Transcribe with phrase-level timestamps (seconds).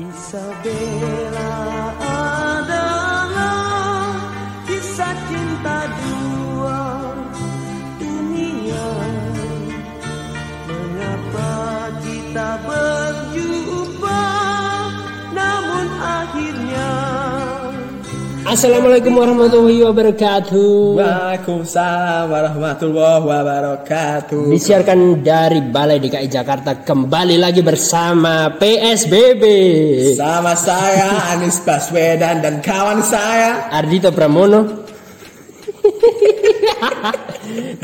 [0.00, 1.50] Isabella
[18.50, 20.98] Assalamualaikum warahmatullahi wabarakatuh.
[20.98, 24.50] Waalaikumsalam warahmatullahi wabarakatuh.
[24.50, 29.44] Disiarkan dari Balai DKI Jakarta kembali lagi bersama PSBB.
[30.18, 34.66] Sama saya Anies Baswedan dan kawan saya Ardito Pramono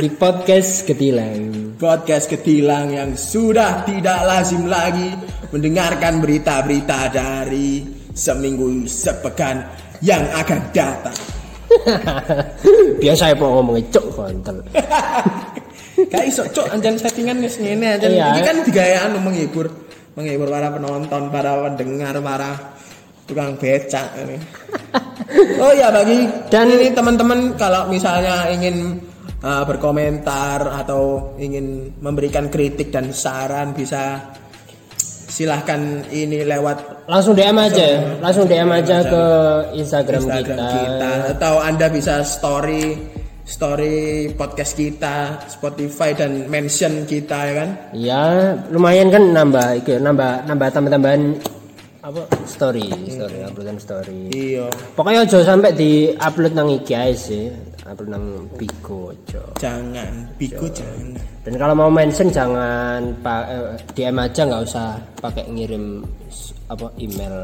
[0.03, 1.79] di podcast Ketilang.
[1.79, 5.15] podcast Ketilang yang sudah tidak lazim lagi
[5.55, 11.17] mendengarkan berita-berita dari seminggu sepekan yang akan datang.
[13.03, 14.57] Biasa ya mau ngomong cok kontol.
[16.13, 18.27] Kayak iso cok anjan settingan wis ngene anjan Iya.
[18.37, 19.67] iki kan digaya anu menghibur
[20.13, 22.51] menghibur para penonton, para pendengar, para
[23.25, 24.37] tukang becak ini.
[25.59, 29.01] Oh ya bagi Dan- ini teman-teman kalau misalnya ingin
[29.43, 34.23] uh, berkomentar atau ingin memberikan kritik dan saran bisa
[35.37, 35.77] silahkan
[36.09, 39.23] ini lewat Langsung DM aja, langsung DM aja ke
[39.77, 40.73] Instagram, Instagram kita.
[40.73, 41.11] kita.
[41.37, 42.97] atau anda bisa story
[43.47, 48.23] story podcast kita Spotify dan mention kita ya kan Ya,
[48.73, 51.23] lumayan kan nambah itu nambah nambah tambah-tambahan
[52.01, 54.31] apa story, story, uploadan story.
[54.31, 57.51] iya Pokoknya aja sampai di upload nang iki ae sih,
[57.87, 58.27] upload nang
[58.59, 59.43] Bigo aja.
[59.59, 60.13] jangan.
[60.37, 61.15] Bigo jangan.
[61.47, 66.03] Dan kalau mau mention jangan pak eh, DM aja nggak usah pakai ngirim
[66.67, 67.37] apa email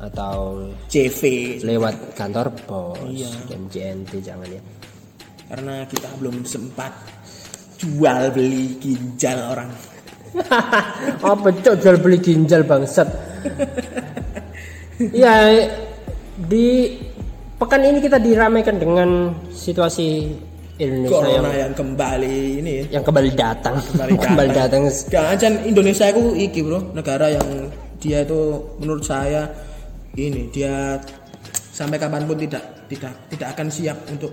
[0.00, 1.20] atau CV
[1.60, 2.96] lewat kantor pos
[3.50, 4.62] dan JNT jangan ya.
[5.50, 6.94] karena kita belum sempat
[7.80, 9.70] jual beli ginjal orang.
[11.26, 13.08] Apa cok jual beli ginjal bangsat.
[15.16, 15.66] ya
[16.36, 16.94] di
[17.60, 20.32] pekan ini kita diramaikan dengan situasi
[20.80, 24.82] Indonesia yang, corona yang kembali ini ya yang kembali datang, Kembali kembali datang.
[25.12, 27.68] Acan Indonesia itu iki bro negara yang
[28.00, 29.44] dia itu menurut saya
[30.16, 30.96] ini dia
[31.52, 34.32] sampai kapan pun tidak tidak tidak akan siap untuk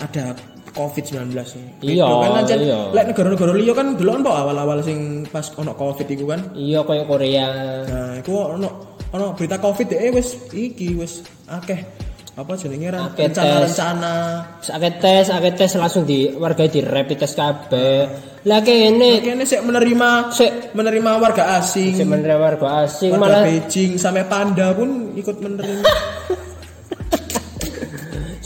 [0.00, 0.32] ada
[0.72, 1.92] COVID-19 ini.
[1.92, 2.78] Iya, Gitu kan ancen iya.
[2.96, 6.40] lek negara-negara liya kan delok po awal-awal sing pas ono COVID iku kan.
[6.56, 7.48] Iya kayak Korea.
[7.84, 8.68] Nah, iku ono
[9.12, 11.20] ono berita COVID deh wis iki wis
[11.52, 12.08] akeh
[12.38, 14.14] apa jenenge rencana-rencana
[14.62, 18.06] Sakit tes, sakit tes langsung di warga di rapid test kabeh.
[18.46, 20.72] Lah kene kene sik menerima Sik.
[20.72, 21.92] menerima warga asing.
[21.98, 25.84] sebenarnya warga asing Warga malah Beijing sampai panda pun ikut menerima.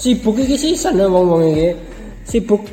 [0.00, 1.71] sibuk iki sisan ngomong iki.
[2.25, 2.65] Sibuk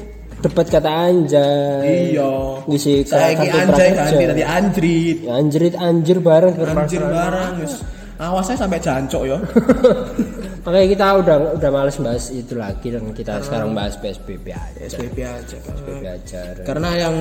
[0.42, 2.18] debat kata anjay.
[2.18, 2.66] iya.
[2.66, 5.18] Ngisi ki anjay ganti tadi anjrit.
[5.30, 7.84] Anjrit anjir bareng Anjir barang wis.
[8.18, 9.38] Awas saya sampai jancok ya.
[10.62, 14.80] Makanya kita udah udah males bahas itu lagi dan kita sekarang bahas PSBB aja.
[14.86, 15.58] SPP aja.
[15.58, 16.42] PSBB aja.
[16.62, 17.16] Karena yang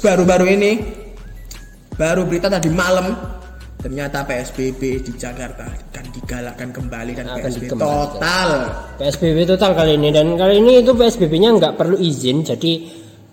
[0.00, 0.72] baru-baru ini
[1.92, 3.12] baru berita tadi malam
[3.76, 8.08] ternyata PSBB di Jakarta akan digalakkan kembali dan Akan PSBB dikembalikan.
[8.16, 8.48] total.
[8.96, 12.72] PSBB total kali ini dan kali ini itu PSBB-nya nggak perlu izin jadi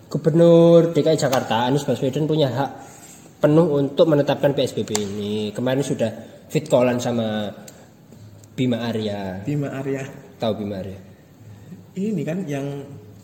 [0.09, 2.71] Gubernur DKI Jakarta Anies Baswedan punya hak
[3.39, 6.09] penuh untuk menetapkan PSBB ini kemarin sudah
[6.49, 7.53] fit callan sama
[8.59, 10.03] Bima Arya Bima Arya.
[10.35, 10.99] tahu Bima Arya
[11.95, 12.65] Ini kan yang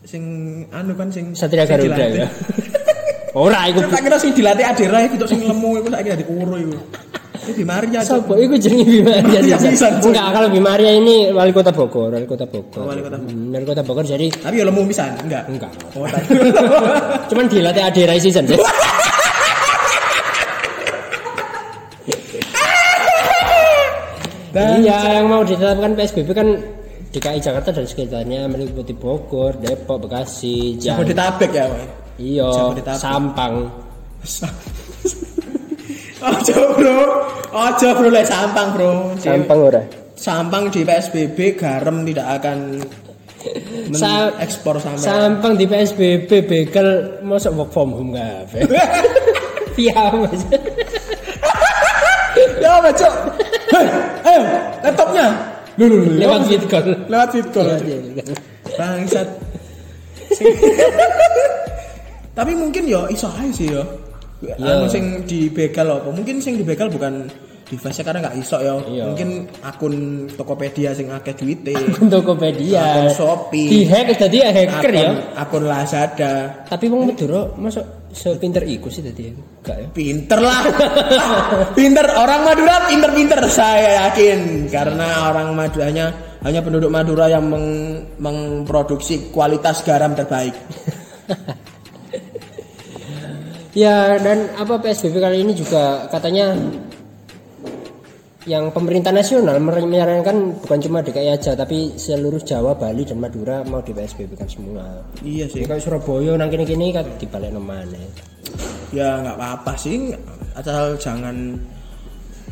[0.01, 0.23] sing
[0.69, 2.23] anu kan sing Satria sing Garuda dilatih.
[2.23, 2.27] ya
[3.43, 6.77] ora iku tak kira sing dilatih Adira itu sing lemu iku saiki dadi kuro iku.
[7.35, 7.99] Ini Bima Arya.
[8.01, 12.23] Sopo iku jenenge Bima Arya bisa, enggak kalau Bima Arya ini wali kota Bogor wali
[12.23, 13.33] kota Bogor Oh, wali kota Bogor.
[13.33, 15.43] Hmm, wali kota Bogor jadi Tapi ya lemu pisan, enggak.
[15.47, 16.07] enggak Oh,
[17.29, 18.47] cuman dilatih Adira season
[24.55, 26.47] Dan iya, yang mau ditetapkan PSBB kan
[27.11, 31.87] DKI Jakarta dan sekitarnya meliputi Bogor, Depok, Bekasi, Jam, Jabodetabek ya, Pak.
[32.15, 32.47] iya.
[32.95, 33.67] Sampang.
[36.25, 36.97] Ojo bro,
[37.53, 39.13] ojo bro lek sampang bro.
[39.21, 39.81] Sampang ora.
[40.17, 42.81] Sampang di PSBB garam tidak akan
[44.01, 45.05] Sa- ekspor sampai.
[45.05, 48.65] Sampang di PSBB begal masuk work from home kabeh.
[49.75, 50.39] Iya, Mas.
[52.63, 53.15] Ya, Cok.
[53.75, 53.87] Hei,
[54.23, 54.41] ayo,
[54.87, 55.27] laptopnya.
[55.75, 56.95] Lu, lu, lu, Lewat fit call.
[57.11, 57.67] Lewat fit call.
[57.83, 58.35] Iya, iya, iya.
[58.79, 59.27] Bangsat.
[62.31, 63.83] Tapi mungkin ya iso ae sih ya.
[64.39, 64.55] Iya.
[64.79, 66.07] Anu sing di begal apa?
[66.07, 67.27] Mungkin sing di begal bukan
[67.67, 68.79] device karena nggak iso ya.
[68.87, 69.03] Iya.
[69.11, 69.29] Mungkin
[69.59, 69.95] akun
[70.31, 71.75] Tokopedia sing akeh duite.
[72.15, 72.79] Tokopedia.
[72.79, 73.67] Akun Shopee.
[73.67, 75.11] Di hack tadi ya hacker akun, ya.
[75.35, 76.33] akun Lazada.
[76.63, 77.83] Tapi wong Madura masuk
[78.15, 80.63] sepinter iku sih tadi enggak ya Pinter lah.
[81.77, 86.15] pinter orang Madura pinter-pinter saya yakin karena orang Maduranya
[86.47, 90.55] hanya penduduk Madura yang meng- memproduksi kualitas garam terbaik.
[93.75, 96.55] Ya dan apa PSBB kali ini juga katanya
[98.45, 103.81] yang pemerintah nasional menyarankan bukan cuma DKI aja tapi seluruh Jawa, Bali dan Madura mau
[103.81, 104.85] di PSBB kan semua.
[105.25, 105.65] Iya sih.
[105.65, 108.05] Kayak Surabaya nang kene-kene kan dibalik nemane.
[108.93, 110.13] Ya nggak apa-apa sih
[110.53, 111.57] asal jangan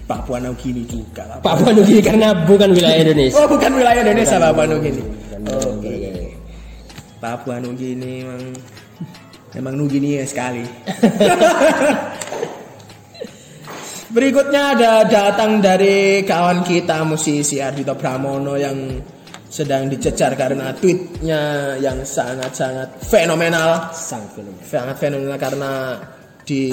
[0.10, 1.38] Papua Nugini juga.
[1.46, 3.38] Papua Nugini karena bukan wilayah Indonesia.
[3.38, 5.02] Oh bukan wilayah Indonesia Papua Nugini.
[5.06, 5.42] Bukan
[5.78, 5.98] Oke.
[7.22, 8.44] Papua Nugini emang
[9.54, 10.66] emang Nugini ya sekali.
[14.14, 19.02] Berikutnya ada datang dari kawan kita musisi Ardito Pramono yang
[19.50, 24.54] sedang dicecar karena tweetnya yang sangat-sangat fenomenal, Sang film.
[24.62, 25.98] sangat fenomenal karena
[26.46, 26.70] di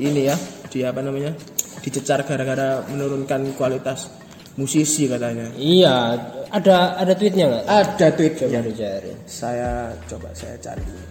[0.00, 0.36] ini ya,
[0.72, 1.36] di apa namanya,
[1.84, 4.08] dicecar gara-gara menurunkan kualitas
[4.56, 5.44] musisi katanya.
[5.60, 6.16] Iya,
[6.48, 7.64] ada ada tweetnya nggak?
[7.68, 8.48] Ada tweetnya.
[8.48, 9.12] Cari cari.
[9.28, 11.07] Saya coba saya cari.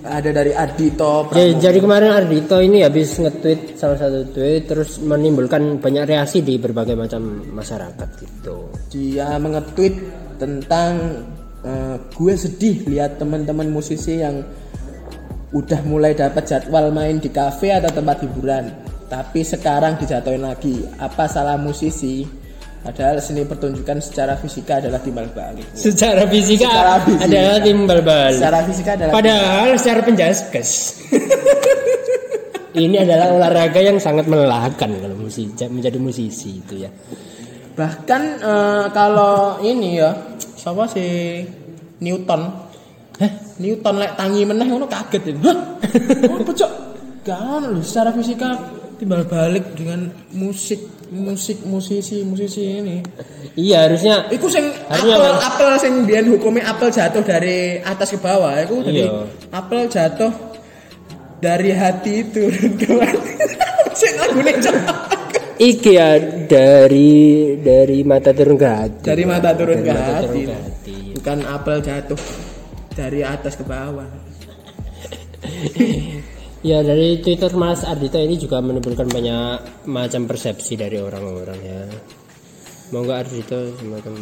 [0.00, 1.60] Ada dari Jadi, Pramono.
[1.60, 6.96] jadi kemarin Ardito ini habis nge-tweet salah satu tweet terus menimbulkan banyak reaksi di berbagai
[6.96, 8.72] macam masyarakat gitu.
[8.88, 10.00] Dia mengetweet
[10.40, 11.20] tentang
[11.60, 14.40] eh, gue sedih lihat teman-teman musisi yang
[15.52, 18.72] udah mulai dapat jadwal main di kafe atau tempat hiburan,
[19.10, 20.80] tapi sekarang dijatuhin lagi.
[20.96, 22.39] Apa salah musisi?
[22.80, 25.68] Padahal seni pertunjukan secara fisika adalah timbal balik.
[25.76, 27.24] Secara fisika Secara fisika.
[27.28, 28.40] adalah timbal balik.
[28.40, 30.70] Secara fisika adalah Padahal secara penjaskes
[32.84, 36.90] ini adalah olahraga yang sangat melelahkan kalau musisi menjadi musisi itu ya.
[37.76, 40.16] Bahkan eh, kalau ini ya,
[40.56, 41.44] siapa sih
[42.00, 42.40] Newton?
[43.20, 43.32] Hah?
[43.60, 45.40] Newton lek tangi meneh ngono kaget ini.
[45.44, 45.58] Hah?
[46.32, 46.40] Oh?
[47.20, 50.76] Gak lho secara fisika timbal balik dengan musik
[51.08, 53.00] musik musisi musisi ini.
[53.56, 58.12] Iya harusnya Iku sing Harusnya apel kan- apel sing biyen hukumnya apel jatuh dari atas
[58.12, 58.54] ke bawah.
[58.60, 59.24] Iku jadi Iya.
[59.50, 60.30] apel jatuh
[61.40, 63.32] dari hati turun ke hati.
[64.00, 64.54] Sing lagune
[65.60, 66.14] iki ya
[66.46, 69.02] dari dari mata turun ke hati.
[69.02, 70.24] Dari mata turun Dari ke mata hati.
[70.24, 70.96] turun ke hati.
[71.18, 72.20] Bukan apel jatuh
[72.94, 74.08] dari atas ke bawah.
[76.60, 81.82] Ya dari Twitter Mas Ardito ini juga menimbulkan banyak macam persepsi dari orang-orang ya.
[82.90, 84.12] Mau nggak Ardito semacam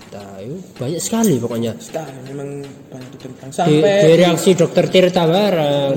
[0.00, 1.76] kita, Ayo, banyak sekali pokoknya.
[1.78, 5.92] Sekali memang banyak ditentang Di, sampai di reaksi dokter Tirta Bara,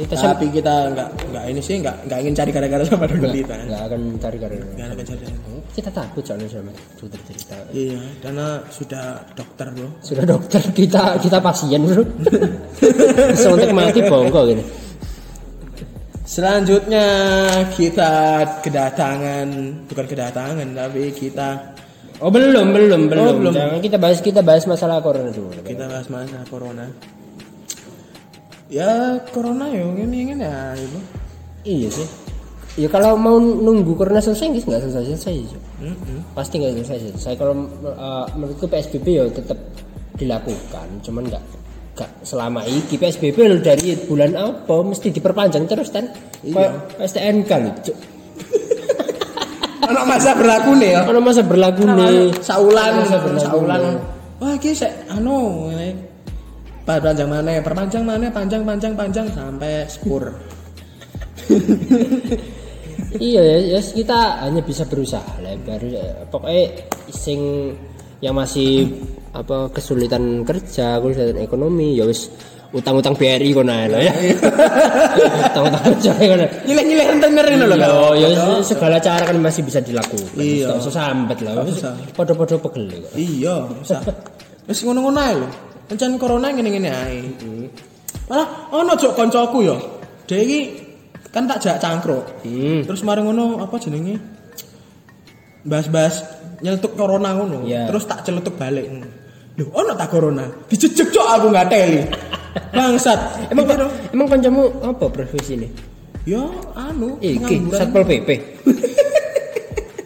[0.00, 3.30] kita sem- tapi kita nggak nggak ini sih nggak nggak ingin cari gara-gara sama dokter
[3.34, 3.54] kita.
[3.58, 5.24] nggak akan cari karena Nggak akan cari.
[5.76, 7.58] Kita takut soalnya sama dokter Tirta.
[7.68, 9.88] Iya, karena sudah dokter bro.
[10.00, 12.00] Sudah dokter kita kita pasien bro.
[13.52, 14.64] Untuk mati bongko gini.
[16.24, 17.06] Selanjutnya
[17.76, 18.12] kita
[18.64, 19.48] kedatangan
[19.84, 21.76] bukan kedatangan tapi kita
[22.16, 23.24] Oh belum belum belum.
[23.28, 23.52] Oh, belum.
[23.52, 25.52] Jangan kita bahas kita bahas masalah corona dulu.
[25.60, 26.88] kita bahas masalah corona.
[28.72, 31.00] Ya corona ya ini ini ya itu.
[31.68, 32.25] Iya sih.
[32.76, 35.34] Ya kalau mau nunggu corona selesai nggak nggak selesai selesai.
[35.48, 35.62] Cuk.
[35.80, 36.18] Mm-mm.
[36.36, 37.32] Pasti nggak selesai selesai.
[37.40, 37.54] Kalau
[37.88, 39.56] uh, menurutku PSBB ya tetap
[40.20, 41.44] dilakukan, cuman nggak
[41.96, 46.04] nggak selama ini PSBB lho dari bulan apa mesti diperpanjang terus kan?
[47.00, 47.72] STNK lho.
[47.80, 47.96] Cuk.
[49.88, 51.00] Anak masa berlaku nih ya.
[51.08, 52.28] Kalau masa berlaku nih.
[52.44, 52.92] Saulan,
[53.40, 53.82] saulan.
[54.36, 55.96] Wah, iki sik anu ngene.
[56.84, 57.56] Perpanjang mana?
[57.64, 58.28] Perpanjang mana?
[58.28, 60.28] Panjang, panjang, panjang sampai sepur.
[63.20, 65.88] iya ya, ya kita hanya bisa berusaha lah baru
[66.28, 66.64] pokoknya
[67.10, 67.72] sing
[68.24, 68.88] yang masih
[69.36, 72.32] apa kesulitan kerja kesulitan ekonomi ya wis
[72.74, 74.12] utang-utang BRI kono lho ya
[75.52, 77.94] utang-utang kerja kono Nyileh-nyileh rentenir ngono lho.
[78.18, 78.36] Iya, Kak.
[78.36, 80.34] ya segala cara kan masih bisa dilakukan.
[80.34, 80.74] Iya.
[80.74, 81.62] Gak usah sambat lah.
[81.62, 81.94] Usah.
[82.12, 83.12] Podo-podo pegel kok.
[83.14, 84.02] Iya, bisa.
[84.66, 85.48] Wis ngono-ngono ae lho.
[85.94, 87.18] Encen corona ngene-ngene ae.
[88.26, 89.76] Malah ono jok koncoku ya.
[90.26, 90.85] Dia iki
[91.30, 92.24] kan tak jak cangkruk.
[92.42, 92.82] Hmm.
[92.86, 94.16] Terus mari ngono apa jenenge?
[95.66, 96.22] Bahas-bahas
[96.62, 97.66] nyeletuk corona ngono.
[97.66, 97.90] Iya.
[97.90, 98.86] Terus tak celetuk balik.
[99.56, 100.44] Loh, ono tak corona?
[100.68, 102.02] Dijejek cok aku nggak teli.
[102.72, 103.20] Bangsat.
[103.52, 105.68] Emang Mikir, emang kancamu apa profesi ini?
[106.28, 106.44] Ya
[106.76, 107.70] anu, Iki.
[107.72, 108.28] Satpol PP.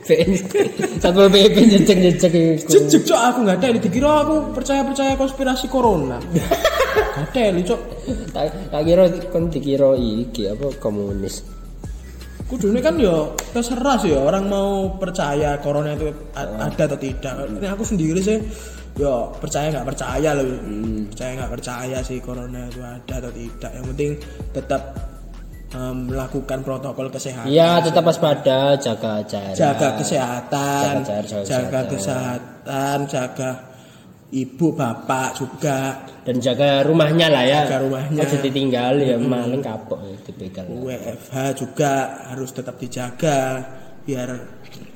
[1.02, 2.32] Satpol PP jejek-jejek.
[2.66, 3.78] Jejek cok aku nggak teli.
[3.82, 6.22] Dikira aku percaya-percaya konspirasi corona.
[7.20, 7.80] Nggak teli cok.
[8.32, 11.44] Tak tak kira kon dikira iki apa komunis.
[12.44, 13.14] Kudune kan ya
[13.52, 17.46] terserah sih ya orang mau percaya corona itu a- ada atau tidak.
[17.46, 18.40] Ini aku sendiri sih
[18.98, 20.44] yo percaya nggak percaya loh
[21.06, 24.10] percaya nggak percaya sih corona itu ada atau tidak yang penting
[24.50, 24.82] tetap
[25.70, 29.54] melakukan protokol kesehatan Iya, tetap waspada, jaga jarak.
[29.54, 33.50] jaga kesehatan Jaga jarak, jaga kesehatan jaga
[34.30, 37.60] ibu bapak juga dan jaga rumahnya lah ya.
[37.66, 38.22] Jaga rumahnya.
[38.22, 40.66] Aja ditinggal ya maling kapok ya dipegang.
[40.70, 41.92] WFH juga
[42.30, 43.66] harus tetap dijaga
[44.06, 44.30] biar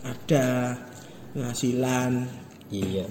[0.04, 0.46] ada
[1.34, 2.12] penghasilan
[2.72, 3.06] Iya.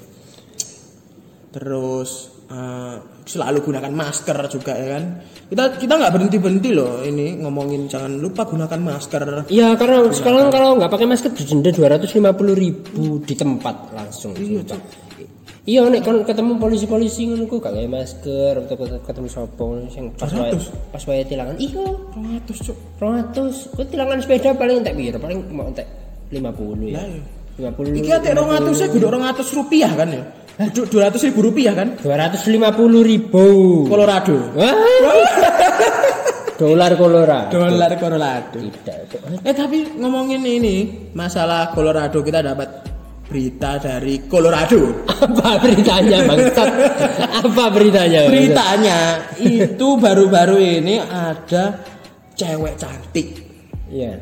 [1.53, 5.03] terus eh, selalu gunakan masker juga ya kan
[5.47, 9.21] kita kita nggak berhenti berhenti loh ini ngomongin jangan lupa gunakan masker
[9.53, 14.33] Iya, karena sekarang kalau nggak pakai masker didenda 250 ribu di tempat langsung.
[14.33, 14.65] Iya.
[15.63, 20.51] Iya, nek kon ketemu polisi-polisi ngono ku gak masker atau ketemu sopo sing pas wae
[20.51, 20.91] 200?
[20.91, 21.55] pas wae tilangan.
[21.55, 21.87] Iya,
[22.43, 23.71] 200 cuk 200.
[23.71, 25.17] Kok tilangan sepeda paling entek piro?
[25.23, 25.87] Paling mau entek
[26.35, 26.99] 50 ya.
[26.99, 27.71] Iya.
[27.71, 28.01] 50.
[28.01, 30.23] iki ate 200 saya kudu 200 rupiah kan ya
[30.73, 32.49] kudu 200 ribu rupiah kan 250
[33.05, 33.45] ribu.
[33.87, 34.35] Colorado.
[36.53, 37.49] Dolar Colorado.
[37.49, 39.41] dolar Colorado Tidak.
[39.41, 42.92] Eh tapi ngomongin ini masalah Colorado kita dapat
[43.33, 45.09] berita dari Colorado.
[45.09, 46.69] Apa beritanya, Bangsat?
[47.41, 48.29] Apa beritanya?
[48.29, 48.97] Beritanya
[49.41, 51.81] itu baru-baru ini ada
[52.37, 53.41] cewek cantik
[53.89, 54.21] Iya.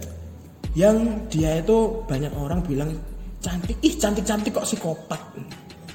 [0.76, 2.92] yang dia itu banyak orang bilang
[3.44, 5.20] cantik, ih cantik-cantik kok psikopat.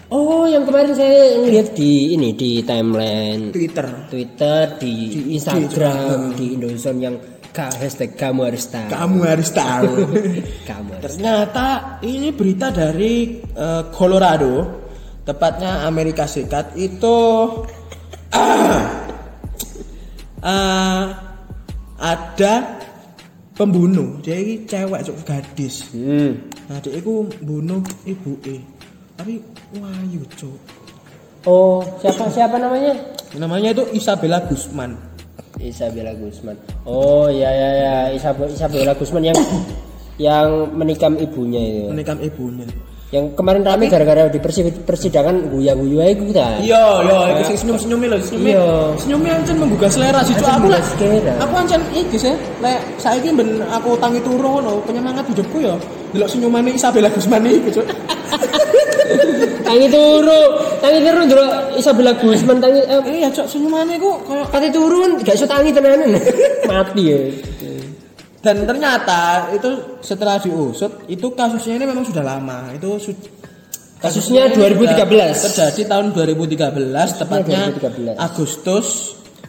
[0.06, 4.06] Oh, yang kemarin saya lihat di ini di timeline Twitter.
[4.06, 7.16] Twitter, di, Di Instagram, di Indonesia yang
[7.56, 8.88] ka- hashtag kamu harus tahu.
[8.92, 9.92] Kamu harus tahu.
[10.68, 11.04] Kamu harus.
[11.08, 11.66] Ternyata
[12.04, 14.84] ini berita dari eh, Colorado,
[15.24, 17.16] tepatnya Amerika Serikat itu
[18.36, 18.84] ah,
[20.44, 21.04] ah,
[21.96, 22.54] ada
[23.56, 24.20] pembunuh.
[24.20, 25.88] Dia ini cewek cuk gadis.
[25.96, 26.52] Hmm.
[26.68, 28.36] Nah, dia itu bunuh ibu
[29.16, 29.40] Tapi
[29.80, 30.60] wayu cuk.
[31.48, 32.92] Oh, siapa siapa namanya?
[33.40, 35.15] Namanya itu Isabella Guzman.
[35.58, 36.56] Isabella Guzman.
[36.84, 39.38] Oh, ya ya ya, Isabella, Isabella Guzman yang
[40.18, 41.88] yang menikam ibunya itu.
[41.88, 42.66] Menikam ibunya.
[43.14, 46.58] Yang kemarin rame gara-gara di persi- persidangan guya-guya itu ta.
[46.58, 48.42] Iya, iya, itu sing senyum-senyum lho, senyum.
[48.44, 48.66] Iya.
[48.98, 50.66] Senyumnya ancen menggugah selera sih, Aku
[50.98, 51.32] selera.
[51.38, 55.78] aku ancen iki sih, lek saiki ben aku tangi turu ngono, penyemangat hidupku ya
[56.10, 57.86] delok senyumane Isabella Guzman iki, Cuk.
[59.66, 60.40] Tangi turu,
[60.78, 65.34] tangi turu ndelok Isabella Guzman tangi eh, Iya, Cuk, senyumane ku koyo kate turun gak
[65.34, 66.14] iso tangi tenanan.
[66.70, 67.18] Mati ya.
[68.46, 72.70] dan ternyata itu setelah diusut itu kasusnya ini memang sudah lama.
[72.78, 73.34] Itu su-
[73.96, 75.34] Kasusnya ini 2013.
[75.34, 78.14] sudah Terjadi tahun 2013 tepatnya 2013.
[78.20, 78.86] Agustus.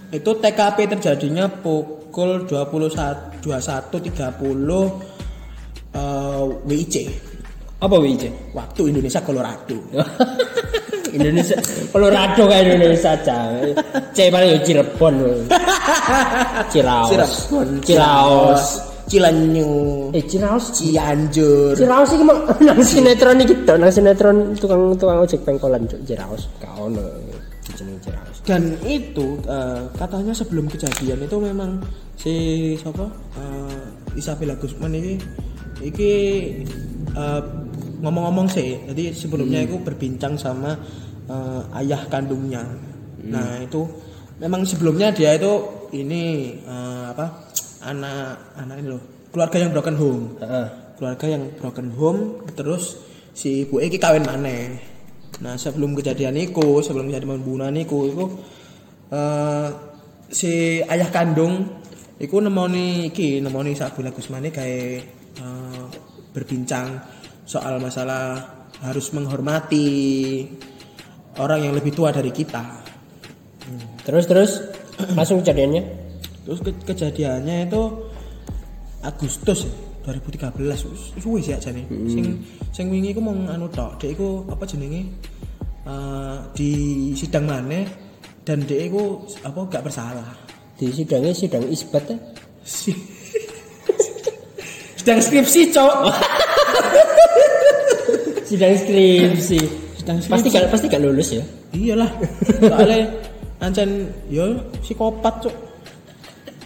[0.08, 4.02] Itu TKP terjadinya pukul 21 21.30
[5.94, 6.96] eh, WIC.
[7.78, 8.54] Apa WIC?
[8.58, 9.78] Waktu Indonesia Colorado.
[11.18, 11.58] Indonesia
[11.94, 13.38] Colorado kayak Indonesia aja.
[14.12, 15.16] C paling ya Cirebon.
[16.74, 17.10] Ciraos.
[17.14, 18.64] Cirebon, Ciraos.
[19.08, 19.72] Cilenyu,
[20.12, 20.74] Eh Ciraos.
[20.74, 21.78] Cianjur.
[21.78, 26.02] Ciraos iki mah nang sinetron iki tok, nang sinetron tukang tukang ojek pengkolan Cuk.
[26.04, 26.50] Ciraos.
[26.82, 27.06] Ono
[27.78, 28.38] jeneng Ciraos.
[28.42, 31.78] Dan itu eh, katanya sebelum kejadian itu memang
[32.18, 32.34] si
[32.74, 33.06] siapa
[33.38, 35.14] eh, Isabella Guzman ini
[35.86, 36.14] iki
[37.14, 37.42] eh,
[38.02, 38.78] ngomong-ngomong sih.
[38.88, 40.78] Jadi sebelumnya itu berbincang sama
[41.30, 42.64] eh, ayah kandungnya.
[43.28, 43.84] Nah itu
[44.38, 45.54] memang sebelumnya dia itu
[45.94, 47.50] ini eh, apa
[47.86, 49.02] anak anak ini loh
[49.32, 50.24] keluarga yang broken home.
[50.42, 50.88] Heeh.
[50.98, 52.22] keluarga yang broken home
[52.58, 52.98] terus
[53.38, 54.82] si ibu iki kawin maneh
[55.38, 58.26] nah sebelum kejadian itu sebelum kejadian pembunuhan itu itu
[59.14, 59.68] eh,
[60.34, 61.86] si ayah kandung
[62.18, 65.06] iku nemoni iki nemoni Sabila Gusmani kayak
[65.38, 65.86] eh,
[66.34, 66.98] berbincang
[67.48, 68.44] soal masalah
[68.84, 69.88] harus menghormati
[71.40, 72.84] orang yang lebih tua dari kita
[74.04, 74.52] Terus terus
[75.12, 75.84] langsung kejadiannya.
[76.48, 77.84] Terus ke- kejadiannya itu
[79.04, 79.72] Agustus ya,
[80.08, 81.84] 2013 wis- suwe sih aja nih.
[82.08, 82.40] Sing
[82.72, 85.12] sing wingi iku mung anu tok, dek iku apa jenenge?
[85.84, 86.72] Eh, di
[87.14, 87.84] sidang mana
[88.48, 90.32] dan dek iku apa gak bersalah.
[90.80, 92.16] Di sidangnya sidang isbat ya.
[92.64, 92.96] Si
[95.04, 95.92] sidang skripsi, Cok.
[98.48, 99.60] Sidang skripsi.
[100.00, 100.32] Sidang skripsi.
[100.32, 101.44] Pasti gak pasti gak lulus ya.
[101.72, 102.10] Iyalah.
[102.58, 103.02] Soalnya
[103.60, 103.90] ancen
[104.28, 105.56] yo psikopat, Cok.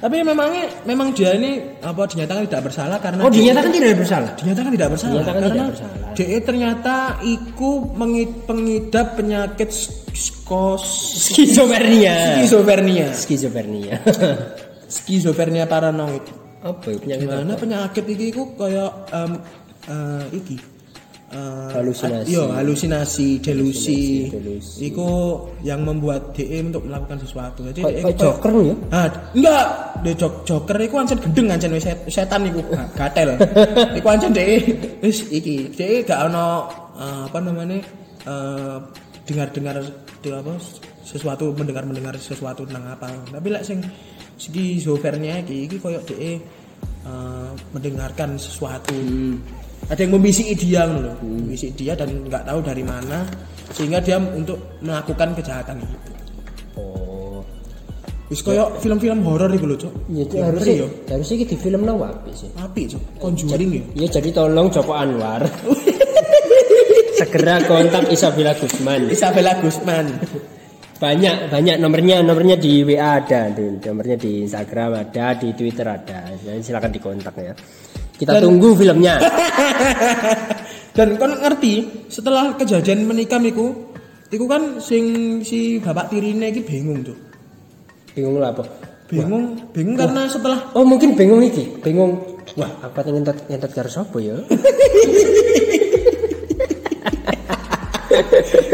[0.01, 4.31] Tapi memangnya memang dia ini apa dinyatakan tidak bersalah karena Oh, dia- dinyatakan tidak bersalah.
[4.33, 5.97] Dinyatakan tidak bersalah Dinyatakan karena tidak bersalah.
[6.17, 7.69] DE ternyata iku
[8.43, 9.69] pengidap penyakit
[10.11, 10.83] skos
[11.29, 12.33] Skizofrenia.
[12.33, 13.07] skizofrenia.
[13.13, 13.95] Skizofrenia.
[14.97, 16.25] Skizofrenia paranoid.
[16.61, 17.21] Apa ya penyakit?
[17.25, 19.31] Gimana penyakit iki iku kayak em,
[19.85, 20.55] eh, iki
[21.31, 22.27] eh, Halusinasi.
[22.27, 24.27] Iya, halusinasi, delusi.
[24.27, 24.91] delusi.
[24.91, 25.09] Iku
[25.63, 27.63] yang membuat DE untuk melakukan sesuatu.
[27.71, 28.75] Jadi Kayak joker ya.
[28.91, 29.65] Ah, enggak,
[30.03, 33.39] de jok joker iku ancen gendeng ancen set- setan iku Ga- gatel.
[33.99, 34.59] iku ancen DE
[34.99, 36.67] wis iki, DE gak ono
[36.99, 37.79] eh, apa namanya?
[38.27, 38.77] eh,
[39.23, 39.79] dengar-dengar
[40.21, 40.53] apa
[41.01, 43.07] sesuatu mendengar-mendengar sesuatu tentang apa.
[43.31, 43.79] Tapi lek sing
[44.35, 46.37] skizofrenia iki iki koyo DE
[47.07, 48.93] eh, mendengarkan sesuatu.
[49.89, 51.13] Ada yang membisiki dia ngono lho.
[51.23, 53.25] Membisiki dia dan nggak tahu dari mana
[53.71, 55.95] sehingga dia untuk melakukan kejahatan itu.
[56.75, 57.41] Oh.
[58.27, 59.93] Wis koyo film-film horor iku lho, Cuk.
[60.11, 60.87] Ya itu Ya, harusnya ngeri, yo.
[61.11, 62.49] harusnya iki di film nang apik sih.
[62.55, 63.01] Apik, Cuk.
[63.19, 63.83] Conjuring ya.
[64.03, 65.43] Ya jadi tolong Joko Anwar.
[67.19, 69.11] Segera kontak Isabella Gusman.
[69.11, 70.07] Isabella Gusman.
[70.97, 76.29] Banyak banyak nomornya nomornya di WA ada, nomornya di Instagram ada, di Twitter ada.
[76.37, 77.53] Jadi silakan dikontak ya.
[78.21, 79.17] Kita tunggu filmnya.
[80.97, 83.73] Dan kon ngerti setelah kejadian menikam iku,
[84.29, 87.17] iku kan sing si bapak tirine iki bingung, Cuk.
[88.13, 88.61] Bingung lah apa?
[89.09, 92.21] Bingung, bingung karena setelah Oh mungkin bingung iki, bingung.
[92.53, 94.37] Wah, apa yang ngentot ngentot karo sapa ya?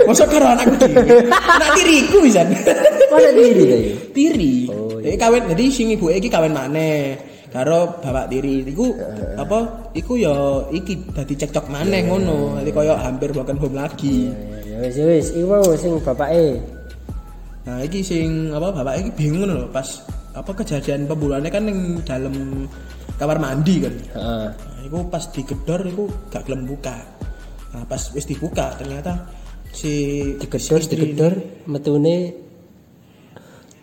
[0.09, 1.29] masa karo anakku dhewe.
[1.31, 2.41] Anak tiriku bisa.
[3.13, 3.95] Mana ya?
[4.11, 4.67] tiri.
[4.67, 8.63] Oh, Jadi kawin jadi sing iki kawin maneh karo bapak tiri.
[8.67, 8.95] Iku
[9.39, 9.89] apa?
[9.95, 12.59] Iku ya iki dadi cekcok maneh ngono.
[12.61, 14.31] Jadi koyo hampir broken home lagi.
[14.67, 16.59] Ya wis wis, iku mau sing bapake.
[17.67, 19.85] Nah, iki sing apa bapak iki bingung lho pas
[20.37, 22.65] apa kejadian pembunuhannya kan ning dalam
[23.17, 23.95] kamar mandi kan.
[24.15, 24.47] Heeh.
[24.53, 26.95] Nah, iku pas digedor iku gak gelem buka.
[27.75, 29.27] Nah, pas wis dibuka ternyata
[29.75, 29.93] si
[30.39, 31.33] Digedor, digedor,
[31.67, 32.33] metune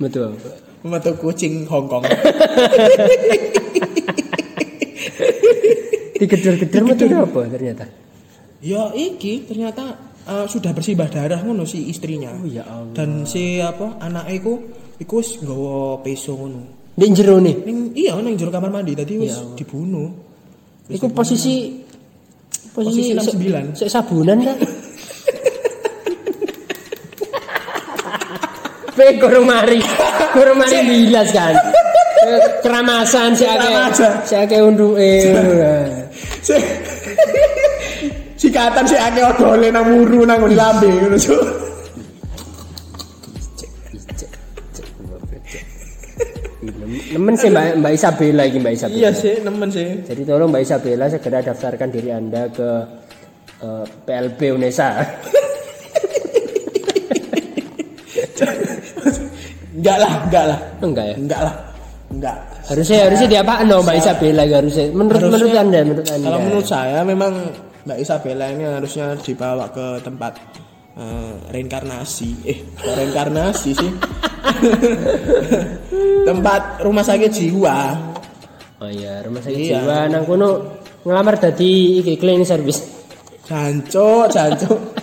[0.00, 0.63] metu apa?
[0.84, 2.04] Metu kucing Hongkong.
[6.20, 7.84] Digedor-gedor metu apa ternyata?
[8.64, 9.92] ya iki ternyata
[10.24, 12.32] eh, sudah bersimbah darah ngono si istrinya.
[12.32, 12.96] Oh ya Allah.
[12.96, 14.52] Dan si apa anaknya iku
[15.00, 16.62] iku wis nggawa peso ngono.
[16.96, 17.56] Di jero nih.
[17.68, 20.08] Ning iya ning jero kamar mandi tadi wis Ya dibunuh.
[20.88, 21.84] Iku posisi
[22.74, 23.78] Posisi posisi 69.
[23.78, 24.58] Sik sabunan kan?
[28.94, 29.82] Pe kurang mari.
[30.30, 31.54] Kurang mari bilas kan.
[32.24, 33.68] Eh, Keramasan si ake
[34.24, 35.12] si ake unduke.
[36.40, 36.54] si
[38.38, 41.42] sikatan si akeh odole nang muru nang lambe ngono Cuk.
[47.14, 48.98] Nemen sih Mbak, Mbak Isabella iki Mbak Isabella.
[49.00, 49.88] Iya sih nemen sih.
[50.06, 52.70] Jadi tolong Mbak Isabella segera daftarkan diri Anda ke
[53.60, 54.88] eh, PLB UNESA.
[59.84, 60.58] Enggak lah, enggak lah.
[60.80, 61.14] Enggak ya?
[61.14, 61.54] Enggak lah.
[62.08, 62.36] Enggak.
[62.64, 64.84] Harusnya harusnya diapaan dong Mbak Isabella harusnya.
[64.88, 66.24] Menurut menurut Harusnya- Anda, menurut Anda.
[66.24, 67.32] Kalau menurut saya memang
[67.84, 70.32] Mbak Isabella ini harusnya dibawa ke tempat
[70.96, 72.30] eh, reinkarnasi.
[72.44, 73.90] Eh, reinkarnasi sih.
[76.24, 77.76] tempat rumah sakit jiwa.
[78.80, 79.80] Oh iya, rumah sakit Iya.
[79.80, 80.48] jiwa nang kono
[81.02, 82.80] ngelamar dadi iki cleaning service.
[83.44, 84.93] Jancuk, jancuk.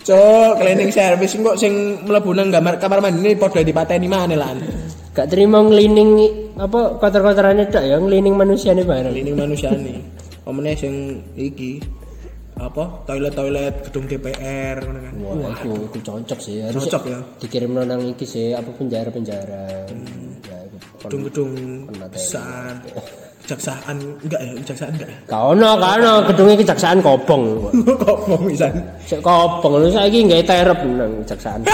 [0.00, 4.56] Cuk, cleaning service kok sing mlebu nang kamar kamar mandi ini padha dipateni maneh lan.
[5.12, 6.10] Gak terima nglining
[6.56, 9.12] apa kotor-kotorannya tak ya nglining manusiane bareng.
[9.12, 10.00] Cleaning manusia nih.
[10.48, 11.82] Omene sing iki
[12.56, 15.14] apa toilet-toilet gedung DPR ngono kan.
[15.20, 16.56] Wah, itu, itu cocok sih.
[16.64, 17.18] Harus Cocok ya.
[17.40, 19.84] dikirim nang iki sih apa penjara-penjara.
[20.48, 21.50] Ya, itu kon- Gedung-gedung
[22.08, 22.80] besar.
[23.44, 25.18] Kejaksaan enggak ya, kejaksaan enggak ya.
[25.26, 27.44] Kaono, kaono gedungnya kejaksaan Kobong.
[28.04, 28.72] Kok mau pisan.
[29.08, 31.60] Sik Kobong lu saiki nggae terep nang kejaksaan.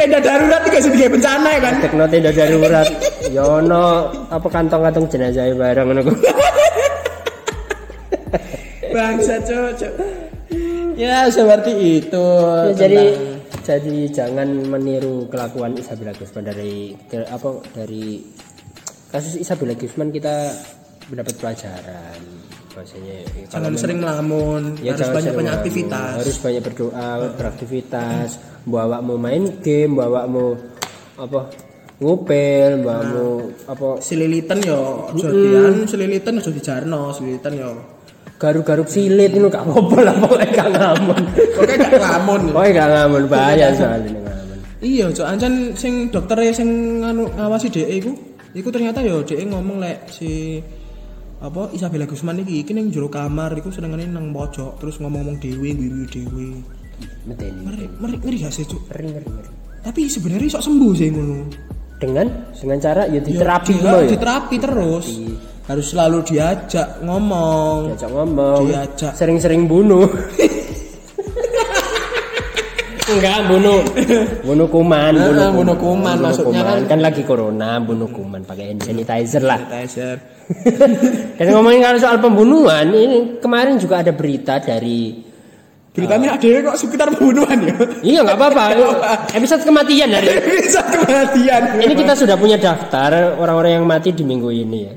[0.00, 1.74] Tenda darurat iki sing bencana ya kan.
[1.84, 2.88] Tekno tenda darurat.
[3.28, 6.12] Yono apa kantong-kantong jenazah bareng ngono ku.
[8.96, 9.92] Bangsa cocok.
[10.96, 12.26] Ya seperti itu.
[12.72, 13.04] Ya, jadi
[13.60, 16.96] jadi jangan meniru kelakuan Isabella Gusman dari
[17.28, 18.24] apa dari
[19.10, 20.54] kasus Isabella Gusman kita
[21.06, 22.18] mendapat pelajaran.
[22.70, 26.14] Bahwasanya ya, kalau jangan memang- sering melamun, ya, harus banyak banyak aktivitas.
[26.16, 28.28] harus banyak berdoa beraktivitas.
[28.62, 30.54] Bawa mau main game bawa mau
[31.16, 31.50] apa
[31.96, 33.30] ngupil bawa mau
[33.66, 37.72] apa Selilitan yo aja dian, selilitan aja dijarno, selilitan yo.
[38.40, 41.22] garuk-garuk silit itu gak apa-apa lah pokoknya gak ngamun
[41.60, 42.40] Oke gak ngelamun.
[42.48, 46.68] pokoknya gak ngamun bahaya soalnya ngamun Iya, cok ancen sing dokter sing
[47.04, 48.16] ngawasi DE iku,
[48.52, 50.58] iku ternyata yo DE ngomong lek si
[51.40, 55.70] apa Isabella Gusman iki iki ning jero kamar iku senengane nang pojok terus ngomong-ngomong dhewe
[55.70, 56.48] guyu dhewe.
[57.20, 58.20] Meteni, Ngeri, meteni.
[58.20, 58.80] ngeri, gak sih, Cuk?
[58.86, 61.36] ngeri ngeri ngeri Tapi sebenarnya sok sembuh sih ngono.
[61.96, 65.06] dengan dengan cara ya Ya, diterapi di- dulu ya diterapi terus.
[65.64, 69.12] harus selalu diajak ngomong diajak ngomong Diajak.
[69.14, 70.04] sering-sering bunuh
[73.12, 73.80] enggak bunuh.
[74.40, 76.78] Bunuh kuman Heeh, bunuh kuman, maksudnya kuman.
[76.82, 79.58] kan- kan lagi corona bunuh kuman pakai hand sanitizer lah.
[79.58, 80.16] Sanitizer.
[81.38, 85.26] Dan ngomongin kalau soal pembunuhan ini kemarin juga ada berita dari
[85.90, 87.74] beritanya ada kok sekitar pembunuhan ya?
[88.00, 88.64] Iya nggak apa-apa.
[89.38, 90.32] Episode kematian ini.
[90.62, 91.62] bisa kematian.
[91.82, 94.94] Ini kita sudah punya daftar orang-orang yang mati di minggu ini ya.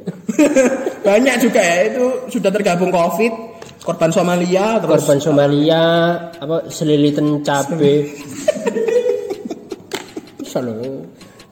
[1.03, 3.52] Banyak juga ya itu sudah tergabung covid
[3.83, 5.03] korban Somalia terus?
[5.03, 5.83] Korban Somalia
[6.39, 8.07] apa selilitan cabe.
[10.39, 11.03] Bisa loh.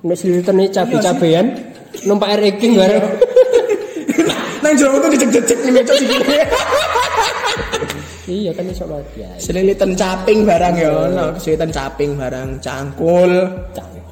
[0.01, 1.45] Nek selilitan cabe cabean
[2.07, 3.05] numpak air eking bareng.
[4.63, 6.39] Nang jero itu dicek-cek nih cok sikile.
[8.41, 11.25] iya kan iso mati selilitan caping barang ya ono.
[11.35, 13.31] Selilitan caping barang cangkul.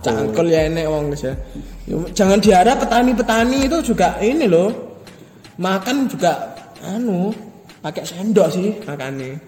[0.04, 0.46] Cangkul.
[0.52, 1.34] ya enek wong ya.
[1.90, 4.90] Jangan diharap petani-petani itu juga ini loh
[5.60, 6.56] makan juga
[6.88, 7.36] anu
[7.80, 9.40] pakai sendok sih makannya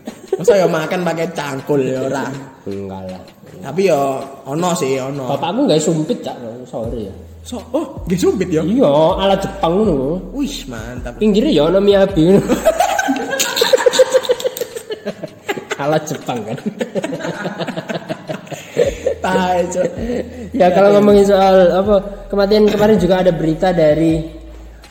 [0.41, 2.25] masa ya makan pakai cangkul ya ora?
[2.65, 3.21] Enggak lah.
[3.61, 4.01] Tapi ya
[4.47, 5.29] ono sih ono.
[5.29, 6.33] Bapakku nggak sumpit cak?
[6.65, 7.13] Sorry ya.
[7.45, 8.65] So oh gak sumpit ya?
[8.65, 11.13] Iya ala Jepang ngono wih mantap.
[11.21, 12.53] Pinggirnya ya ono miyabi ngono.
[15.81, 16.57] ala Jepang kan?
[19.21, 19.61] Tai
[20.57, 24.17] ya kalau ngomongin soal apa kematian kemarin juga ada berita dari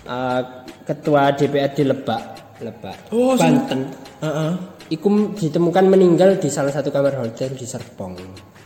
[0.07, 0.40] uh,
[0.87, 2.96] ketua DPRD Lebak Lebak.
[3.12, 3.90] Oh, Banten.
[4.20, 4.53] Heeh.
[4.90, 8.16] Ikum ditemukan meninggal di salah satu kamar hotel di Serpong.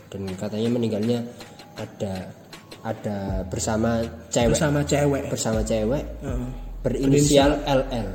[0.09, 1.19] Dan katanya meninggalnya
[1.79, 2.29] ada
[2.85, 4.53] ada bersama cewek.
[4.53, 5.23] Bersama cewek.
[5.31, 6.03] Bersama cewek.
[6.21, 6.65] Heeh.
[6.85, 8.07] berinisial LL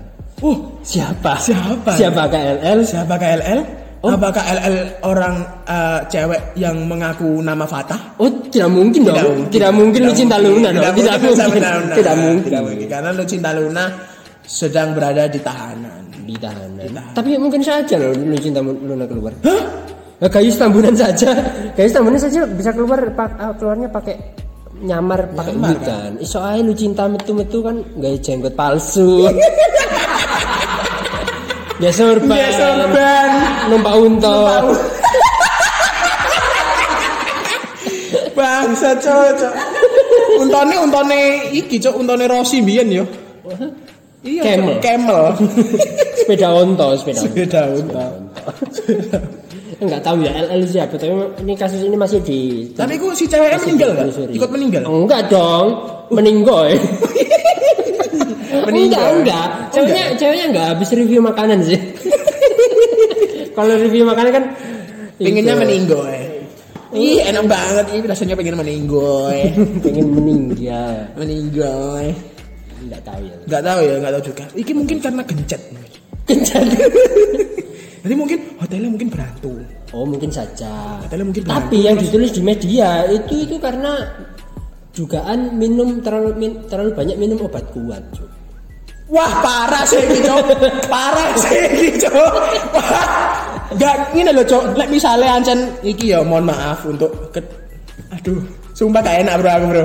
[0.46, 1.34] uh siapa?
[1.42, 1.90] Siapa?
[1.98, 3.60] siapa LL siapa KLL
[4.00, 5.34] apakah LL orang
[5.66, 8.16] eh, cewek yang mengaku nama Fatah?
[8.16, 9.50] Oh tidak mungkin dong.
[9.52, 10.96] tidak mungkin, lu cinta Luna dong.
[10.96, 11.36] Tidak mungkin.
[11.36, 12.46] Tidak mungkin.
[12.48, 12.86] Tidak mungkin.
[12.88, 13.84] karena lu cinta Luna
[14.50, 17.14] sedang berada di tahanan di tahanan.
[17.14, 19.30] Tapi mungkin saja loh lu cinta Luna keluar.
[19.46, 19.62] Hah?
[20.26, 21.30] Gayus tambunan saja.
[21.78, 24.18] Gayus tambunan saja bisa keluar pak- ah, keluarnya pakai
[24.82, 26.12] nyamar pakai Nyamar, wig kan.
[26.18, 29.22] Iso ae lu cinta metu-metu kan gaya jenggot palsu.
[31.84, 32.34] ya sorban.
[32.34, 33.30] Ya, sorban.
[33.70, 34.66] Numpak unta.
[38.30, 39.52] bangsa cocok
[40.40, 41.20] untone untone
[41.52, 43.04] iki cok untone Rossi mbiyen yo
[44.24, 44.74] iya Camel.
[44.84, 45.22] Camel
[46.20, 47.34] sepeda onto, sepeda onto.
[47.34, 48.06] beda unta
[49.80, 51.08] Enggak tahu ya LL siapa, tapi
[51.40, 54.04] ini kasus ini masih di tapi ku si ceweknya meninggal gak?
[54.12, 54.32] ditelusuri.
[54.36, 55.66] ikut meninggal Enggak dong,
[56.12, 56.76] meninggoy.
[58.50, 58.92] Meninggoy.
[58.92, 59.46] Enggak, enggak.
[59.72, 61.80] Ceweknya ceweknya enggak habis review makanan sih.
[63.56, 64.44] Kalau review makanan kan
[65.20, 66.18] pengennya itu, meninggoy
[66.90, 69.46] Ih enak banget ini rasanya pengen meninggoy
[69.78, 71.06] pengen meninggal.
[71.14, 72.10] meninggoy
[72.80, 73.36] Enggak tahu ya.
[73.44, 75.62] nggak tahu ya nggak tahu juga iki mungkin karena gencet
[76.24, 76.62] Kencan.
[78.02, 79.52] jadi mungkin hotelnya mungkin berantu
[79.90, 81.02] Oh, mungkin saja.
[81.02, 83.98] hotelnya mungkin berantu Tapi yang ditulis di media itu itu karena
[84.90, 87.98] dugaan minum terlalu min- terlalu banyak minum obat kuat.
[88.14, 88.30] Cuk.
[89.10, 90.46] Wah parah sih ini cok
[90.86, 92.30] Parah sih ini cok
[92.70, 93.10] Wah
[93.74, 97.42] Gak ini loh cok Lek misalnya Ancen Iki ya mohon maaf untuk ke,
[98.14, 98.38] Aduh
[98.80, 99.84] Sumpah gak enak bro aku bro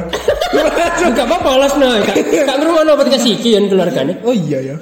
[1.12, 2.00] Enggak apa-apa los no.
[2.00, 4.24] Enggak enggak ngrungokno podcast iki yen keluargane.
[4.24, 4.76] Oh iya ya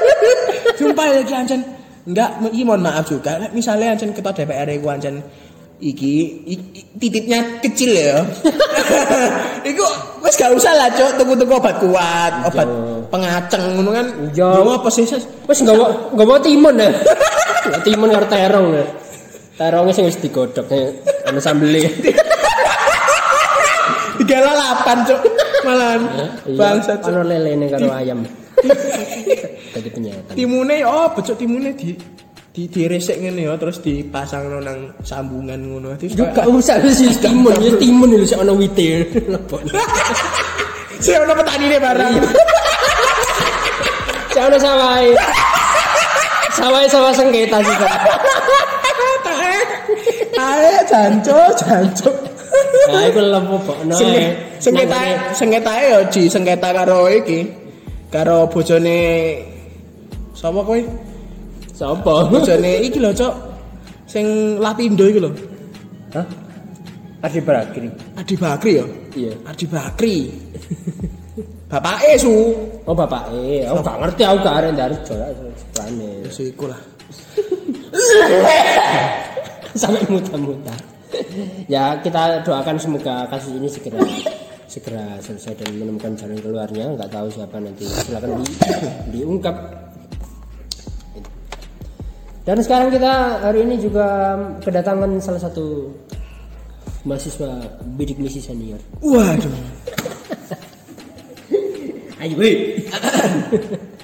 [0.78, 1.64] Sumpah ya iki Ancen
[2.04, 5.24] Enggak Iki mohon maaf juga misalnya Ancen ketua DPR Iku Ancen
[5.80, 6.12] Iki
[7.00, 8.20] Titiknya kecil ya
[9.72, 9.88] Iku
[10.20, 12.68] Wes gak usah lah cok Tuku-tuku obat kuat Obat
[13.08, 14.48] pengaceng ngono kan Iya.
[14.52, 15.08] Yo, apa sih?
[15.48, 15.80] Wes enggak
[16.12, 16.92] enggak mau timun ya.
[17.88, 18.84] Timun karo terong ya.
[19.56, 20.92] Terongnya sing wis digodhog ya.
[21.26, 21.88] Ana sambele.
[22.04, 22.29] tiga
[24.90, 25.20] delapan cok.
[25.64, 26.00] Malahan.
[26.02, 27.12] Iya, bangsa cok.
[27.14, 28.18] Ana lelene karo ayam.
[29.74, 30.34] Tadi penyetan.
[30.34, 31.94] timune oh becok timune di
[32.50, 33.54] di diresek ngene ya.
[33.54, 35.94] Terus dipasang nang sambungan ngono.
[35.96, 39.06] Terus Yo gak usah sih timun, ya timun lho sik ana wite.
[41.00, 42.12] saya ono petani nih barang
[44.34, 45.06] Sik ana sawai.
[46.50, 47.76] Sawai sawah sengketa sih.
[50.40, 52.29] Ae janco janco
[52.90, 53.94] Nah, iku lepo bokno.
[53.94, 54.98] Sengke- sengketa
[55.32, 57.46] sengketa ya di sengketa karo iki
[58.08, 58.98] karo bojone
[60.34, 60.80] sapa kowe
[61.70, 62.28] Sopo?
[62.28, 63.34] bojone iki lho cok
[64.04, 64.26] sing
[64.58, 65.30] Lapindo iki lho
[66.12, 66.26] Hah?
[67.20, 67.86] Adi Bakri.
[68.16, 69.32] Adi Bakri ya Iya.
[69.46, 70.16] Adi Bakri
[71.70, 72.32] Bapak E su
[72.82, 76.10] Oh bapak eh, aku gak ngerti aku gak arek dari jola sebane.
[76.28, 76.80] Su iku lah
[79.80, 80.74] Sampai muta-muta.
[81.74, 84.00] ya kita doakan semoga kasus ini segera
[84.70, 86.94] segera selesai dan menemukan jalan keluarnya.
[86.94, 87.84] Nggak tahu siapa nanti.
[87.86, 88.44] Silakan di,
[89.18, 89.56] diungkap.
[92.46, 95.92] Dan sekarang kita hari ini juga kedatangan salah satu
[97.04, 97.50] mahasiswa
[97.98, 98.80] bidik misi senior.
[99.02, 99.54] Waduh.
[102.20, 102.36] ayo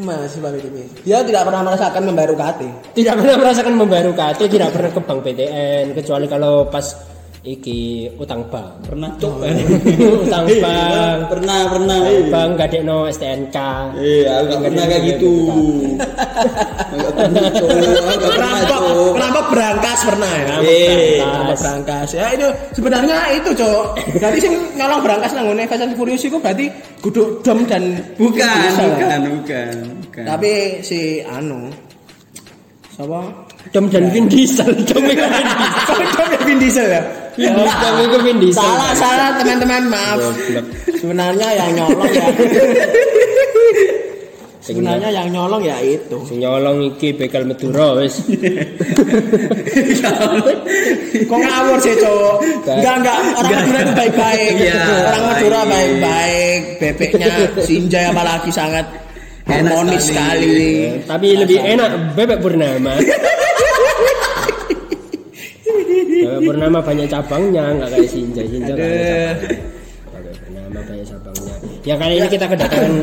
[0.00, 0.88] Masih balik ini.
[1.04, 2.60] Dia tidak pernah merasakan membayar UKT.
[2.96, 7.11] tidak pernah merasakan membayar UKT tidak pernah ke bank PTN kecuali kalau pas
[7.42, 9.34] iki utang bank Pernah cok.
[10.22, 11.98] utang bank pernah pernah.
[12.30, 13.56] bank gak no STNK
[13.98, 15.32] Eh, aku gak pernah kayak gitu.
[18.22, 18.58] Pernah
[19.12, 20.54] perampok berangkas pernah ya.
[20.62, 22.08] Eh, Perampok berangkas.
[22.14, 23.84] Ya itu sebenarnya itu, Cok.
[24.18, 26.66] Berarti sing nyolong berangkas nang ngene Fast and Furious iku berarti
[27.02, 28.46] kudu dom dan bukan,
[28.78, 29.72] bukan, bukan,
[30.06, 30.24] bukan.
[30.24, 31.66] Tapi si anu
[32.92, 33.20] Siapa?
[33.70, 37.02] Dom dan Vin Diesel Dom itu Vin Diesel Dom dan Vin Diesel ya?
[37.32, 40.18] Vin Diesel Dom itu Vin Diesel Salah, salah teman-teman, maaf.
[40.98, 42.26] Sebenarnya yang nyolong ya.
[44.62, 46.22] Sebenarnya yang nyolong ya itu.
[46.22, 48.22] Sing nyolong iki bekal Madura wis
[51.26, 52.36] Kok ngawur sih, Cok?
[52.70, 53.16] Enggak, enggak.
[53.36, 54.52] Orang Madura itu baik-baik.
[54.54, 54.78] Iya,
[55.10, 55.70] Orang Madura baik.
[55.72, 56.60] baik-baik.
[56.78, 57.26] Bebeknya
[57.58, 58.86] Sinjai apalagi sangat
[59.42, 60.46] Enak harmonis sekali.
[60.46, 61.02] sekali.
[61.02, 62.94] tapi lebih enak bebek purnama
[65.92, 69.58] bebek purnama banyak cabangnya nggak kayak Sinjai Sinjai nggak ada cabangnya.
[70.42, 71.54] Purnama banyak cabangnya.
[71.82, 72.94] Ya kali ini kita kedatangan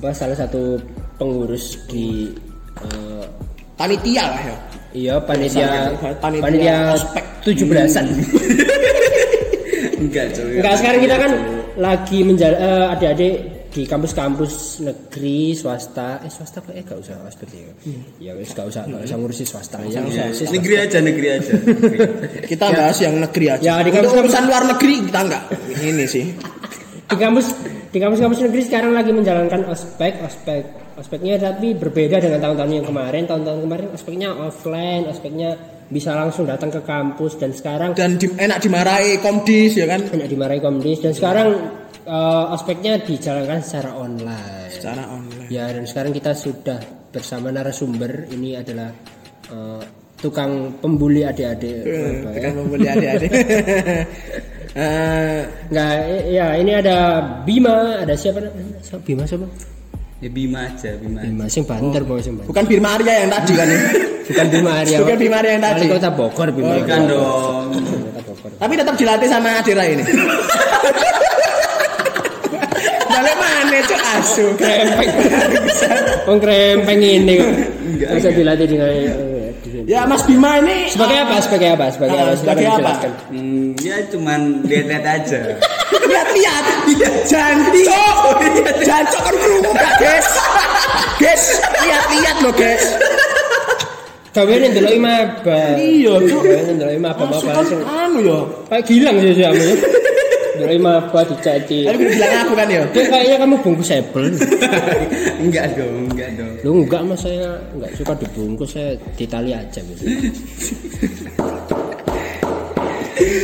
[0.00, 0.80] apa salah satu
[1.20, 2.32] pengurus di
[2.80, 3.24] eh,
[3.76, 4.56] Panitia lah ya.
[4.92, 6.76] iya panitia Panitia panitia
[7.44, 8.04] tujuh belasan.
[10.00, 10.32] Enggak.
[10.36, 11.32] Enggak sekarang kita kan
[11.76, 13.34] lagi menjal eh, adik-adik
[13.70, 17.70] di kampus-kampus negeri swasta eh swasta kok eh gak usah ospek ya
[18.18, 21.52] ya wis gak usah gak usah ngurusi swasta ya Ya, negeri aja, negeri aja.
[21.54, 21.98] Negeri.
[22.50, 23.62] Kita bahas yang negeri aja.
[23.62, 25.42] Ya, di Untuk kampus- urusan luar negeri kita enggak.
[25.70, 26.24] Ini sih.
[27.06, 27.46] di kampus
[27.88, 30.62] di kampus-kampus negeri sekarang lagi menjalankan ospek ospek
[30.94, 35.50] ospeknya tapi berbeda dengan tahun-tahun yang kemarin tahun-tahun kemarin ospeknya offline ospeknya
[35.86, 40.06] bisa langsung datang ke kampus dan sekarang Dan di- enak dimarahi komdis ya kan.
[40.06, 41.48] enak dimarahi komdis dan sekarang
[42.10, 45.46] eh, ospeknya dijalankan secara online Secara online.
[45.48, 48.90] Ya dan sekarang kita sudah bersama narasumber ini adalah
[49.46, 49.82] eh,
[50.16, 51.80] tukang pembuli adik-adik.
[51.80, 52.34] Eh, Surabaya.
[52.34, 53.30] Tekan membeli adik-adik.
[54.70, 58.38] Eh, Enggak, i- ya ini ada Bima, ada siapa?
[59.02, 59.42] Bima siapa?
[60.22, 61.26] Ya Bima aja, Bima.
[61.26, 62.54] Bima sing banter pokoknya sing banter.
[62.54, 63.80] bukan Birma Arya yang tadi kan ya.
[64.30, 64.96] Bukan Bima Arya.
[65.02, 65.84] Bukan Bima Arya yang tadi.
[65.90, 66.70] Kota Bogor Bima.
[66.70, 67.66] Oh, Bukan dong.
[68.62, 70.06] Tapi tetap dilatih sama Adira ini.
[73.20, 74.46] Balik mana cok asu.
[74.56, 75.10] Krempeng.
[76.24, 77.50] Wong krempeng ini kok.
[78.00, 79.52] Masa dilatih dengan eh,
[79.84, 81.36] Ya Mas Bima ini Sebagai apa?
[81.44, 81.86] Sebagai apa?
[81.92, 82.32] Sebagai apa?
[82.32, 82.92] sebagai Silakan apa?
[83.28, 85.40] Hmm, ya cuman lihat-lihat aja.
[85.90, 86.64] lihat-lihat
[87.28, 87.82] janji
[88.86, 90.28] jancok kan kerungu gak guys
[91.18, 91.44] guys
[91.82, 92.84] lihat-lihat loh guys
[94.30, 95.74] Gaweane ndelok maba.
[95.74, 96.46] Iya, Cuk.
[96.46, 98.38] Ndelok maba Masuk maba kan sing anu ya
[98.70, 99.44] kayak gilang sih sih
[100.60, 101.78] Ndelok maba dicati.
[101.88, 104.28] Tadi udah bilang aku kan ya kayaknya kamu bungkus apple.
[105.44, 106.54] enggak dong, enggak dong.
[106.60, 110.04] Lu enggak mas saya enggak suka dibungkus saya ditali aja gitu.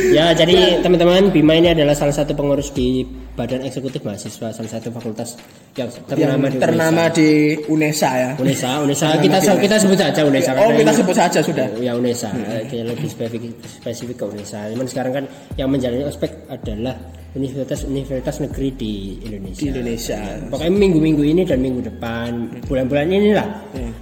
[0.09, 4.89] ya jadi teman-teman Bima ini adalah salah satu pengurus di Badan Eksekutif Mahasiswa salah satu
[4.89, 5.37] fakultas
[5.77, 7.13] yang yang ternama di ternama Unesa.
[7.13, 7.29] di
[7.69, 8.29] UNESA ya.
[8.35, 9.07] Unesa, Unesa.
[9.15, 11.67] Kita kita sebut saja Unesa oh kita ini- sebut saja sudah.
[11.77, 12.33] Ya UNESA.
[12.65, 14.73] Kayak lebih spesifik, spesifik ke UNESA.
[14.73, 16.97] Cuman sekarang kan yang menjalani ospek adalah
[17.37, 19.61] universitas-universitas negeri di Indonesia.
[19.61, 20.17] Di Indonesia.
[20.49, 22.29] Pokoknya minggu-minggu ini dan minggu depan
[22.65, 23.93] bulan-bulan inilah Hmm.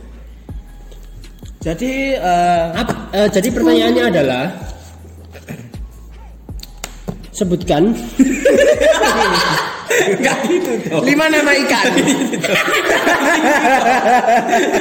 [1.59, 4.43] jadi eh, Ap- eh, jadi pertanyaannya adalah
[7.35, 7.91] sebutkan
[9.95, 11.07] Enggak gitu dong.
[11.07, 11.85] Lima nama ikan.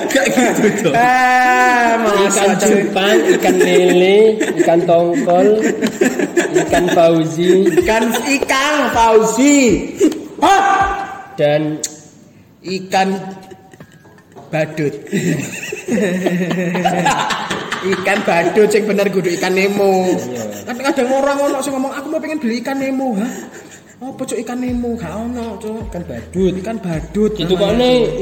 [0.05, 0.95] Enggak gitu dong.
[0.97, 1.95] ah,
[2.29, 4.19] ikan cupang, ikan lele,
[4.59, 5.63] ikan tongkol,
[6.67, 9.59] ikan fauzi Ikan ikan Fauzi.
[10.43, 10.65] Hah?
[11.39, 11.79] dan
[12.65, 13.21] Ikan
[14.49, 14.95] badut.
[17.85, 20.09] ikan badut sing bener kudu ikan Nemo.
[20.65, 23.33] Kadang-kadang orang ono sing ngomong aku mau pengen beli ikan Nemo, hah?
[24.05, 24.97] Apa cuk ikan Nemo?
[24.97, 25.93] Gak ono, cuk.
[25.93, 26.53] ikan badut.
[26.61, 27.33] Ikan badut.
[27.37, 27.73] Itu kok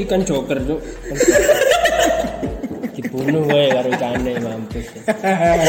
[0.07, 0.81] ikan joker tuh.
[2.83, 4.87] Dibunuh wae karo ikane mampus.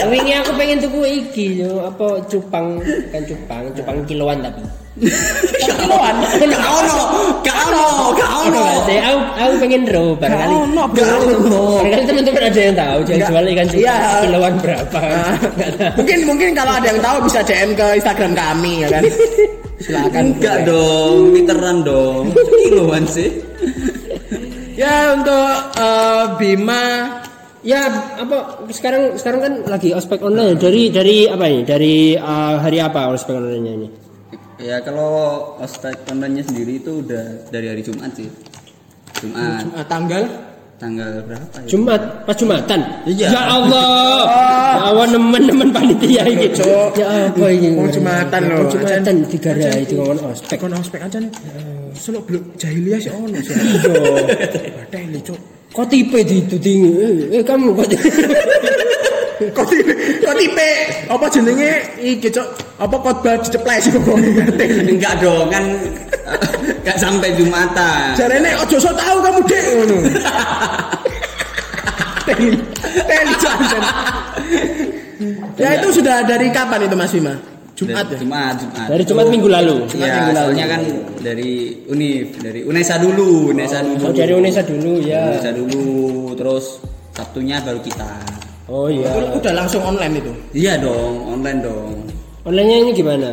[0.09, 4.61] Wingi aku pengen tuku iki yo apa cupang, ikan cupang, cupang kiloan tapi.
[5.59, 6.15] kiloan.
[6.37, 7.01] Gak ono.
[7.41, 7.85] Gak ono.
[8.13, 8.61] gak ono.
[8.83, 10.53] Sih, aku aku pengen ro Gak barangkali.
[10.55, 11.17] ono, bro.
[11.81, 13.95] Barangkali teman-teman ada yang tahu jual jual ikan cupang Iya.
[14.21, 14.99] kiloan berapa?
[15.01, 15.97] Tahu.
[15.97, 19.03] mungkin mungkin kalau ada yang tahu bisa DM ke Instagram kami ya kan.
[19.79, 20.23] Silakan.
[20.31, 22.23] Enggak dong, literan dong.
[22.63, 23.29] Kiloan sih.
[24.73, 26.85] Ya untuk eh, Bima
[27.63, 27.87] Ya
[28.19, 33.07] apa sekarang sekarang kan lagi ospek online dari dari apa ini dari uh, hari apa
[33.15, 33.87] ospek online ini?
[34.59, 38.27] Ya kalau ospek online-nya sendiri itu udah dari hari Jumat sih.
[39.23, 40.27] Jumat eh, tanggal
[40.81, 41.67] tanggal berapa ya?
[41.69, 42.79] Jumat pas Jumatan.
[43.07, 43.27] Iya.
[43.31, 43.89] Ya Allah.
[44.77, 46.47] Ya Allah nemen-nemen panitia ini.
[46.51, 46.97] Cuk.
[46.97, 47.73] Ya apa ini?
[47.77, 48.67] Wong Jumatan Ya, loh.
[48.69, 50.57] Jumatan tiga hari itu ngomong ospek.
[50.59, 51.31] Kon ospek aja nih.
[51.93, 53.53] Selok belum jahiliyah sih ono sih.
[53.53, 54.71] Iya.
[54.81, 55.39] Bateli cuk.
[55.73, 56.91] Kok tipe di itu tinggi?
[57.01, 57.89] Eh, eh, kamu kok
[59.33, 60.69] Kok tipe, kok tipe
[61.09, 62.47] apa jenenge iki cuk?
[62.77, 64.17] Apa khotbah diceples iku kok.
[64.85, 65.63] Enggak dong, kan
[66.81, 68.13] enggak sampai Jumatan.
[68.13, 69.97] Jarene ojo sok tahu kamu dek ngono.
[72.23, 72.47] Teli,
[73.03, 73.83] teli jangan.
[75.59, 77.35] Ya itu sudah dari kapan itu Mas Bima?
[77.73, 78.21] Jumat ya?
[78.21, 78.85] Jumat, Jumat.
[78.85, 79.77] dari Jumat minggu lalu.
[79.89, 80.45] Jumat Iya, minggu lalu.
[80.45, 80.81] soalnya kan
[81.25, 81.51] dari
[81.89, 84.03] Unif, dari Unesa dulu, Unesa dulu.
[84.07, 85.41] Oh, dari Unesa dulu ya.
[85.41, 85.89] Unesa dulu,
[86.37, 86.65] terus
[87.13, 88.09] Sabtunya baru kita.
[88.65, 89.11] Oh iya.
[89.35, 91.91] Udah langsung online itu Iya dong, online dong.
[92.43, 93.29] Online-nya ini gimana?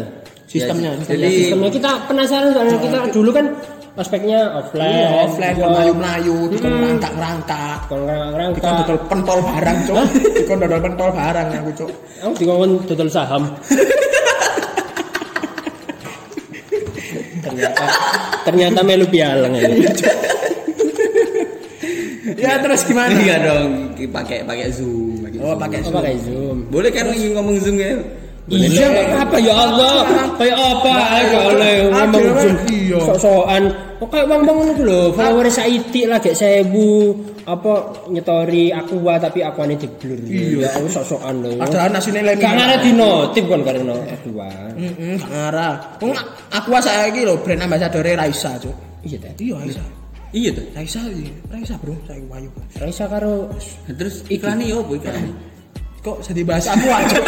[0.46, 0.90] sistemnya.
[0.90, 1.22] Ya, sistemnya.
[1.30, 3.46] Jadi- Sistemnya kita penasaran soalnya kita dulu kan
[3.94, 4.90] ospeknya offline.
[4.90, 5.66] Iya, offline Iya.
[5.66, 7.78] melayu-melayu, dikon rangkak-rangkak.
[7.86, 8.70] Kon Dikon rangka.
[8.82, 9.96] dodol pentol barang, Cuk.
[10.34, 11.90] Dikon dodol pentol barang aku, Cuk.
[12.18, 13.42] Aku dikon total saham.
[17.40, 17.84] ternyata
[18.44, 19.68] ternyata melu pialang ya.
[22.36, 23.16] Ya terus gimana?
[23.16, 23.70] Iya dong,
[24.12, 25.58] pakai pakai Zoom, pakai Oh, Zoom.
[25.58, 26.56] pakai Apa kayak Zoom?
[26.68, 27.92] Boleh kan lagi ngomong Zoom ya?
[28.50, 29.96] Iya, apa ya Allah?
[30.34, 30.90] Kayak apa?
[30.90, 32.56] Kayak oleh ngomong akhirnya Zoom.
[32.66, 32.98] iya.
[32.98, 33.62] Sok-sokan.
[34.00, 37.12] Kok kayak bang-bang ngono lho, follower saiti lah kayak sewu
[37.44, 37.72] apa
[38.08, 40.18] nyetori aqua tapi aquane diblur.
[40.24, 41.60] Iya, aku sok-sokan lho.
[41.60, 44.48] Ada nasi nilai Gak ngarep di notif kan karena aqua.
[44.74, 45.74] Heeh, gak ngarah.
[46.00, 46.16] Wong
[46.50, 48.74] aku saiki lho brand ambassador Raisa, Cuk.
[49.04, 49.30] Iya.
[49.36, 49.84] Iya, Raisa.
[50.30, 50.64] Iya tuh.
[50.78, 51.34] Raisa iki.
[51.50, 51.94] Raisa, Bro.
[52.06, 52.50] Saiki wayu.
[52.78, 55.32] Raisa karo Nah, Terus iklannya ya apa iklannya?
[56.00, 57.18] Kok jadi bahas aku aja?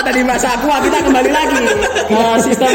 [0.00, 1.60] Tadi bahas aku, kita kembali lagi
[2.08, 2.72] ke sistem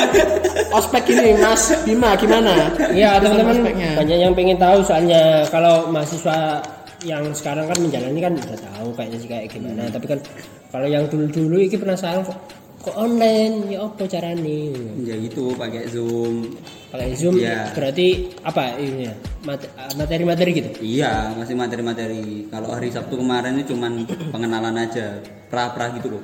[0.69, 2.69] ospek ini, Mas Bima gimana?
[2.93, 3.65] Iya teman-teman
[3.97, 6.61] banyak yang pengen tahu soalnya kalau mahasiswa
[7.01, 10.19] yang sekarang kan menjalani kan udah tahu kayaknya sih kayak gimana tapi kan
[10.67, 12.35] kalau yang dulu-dulu ini penasaran kok
[12.79, 16.55] kok online ya apa caranya Ya gitu, pakai Zoom.
[16.89, 17.69] kalau zoom Iya.
[17.71, 18.07] berarti
[18.39, 19.13] apa ini ya?
[19.41, 22.47] Mat- materi-materi gitu Iya, masih materi-materi.
[22.47, 26.23] Kalau hari Sabtu kemarin itu cuman pengenalan aja, pra-pra gitu loh.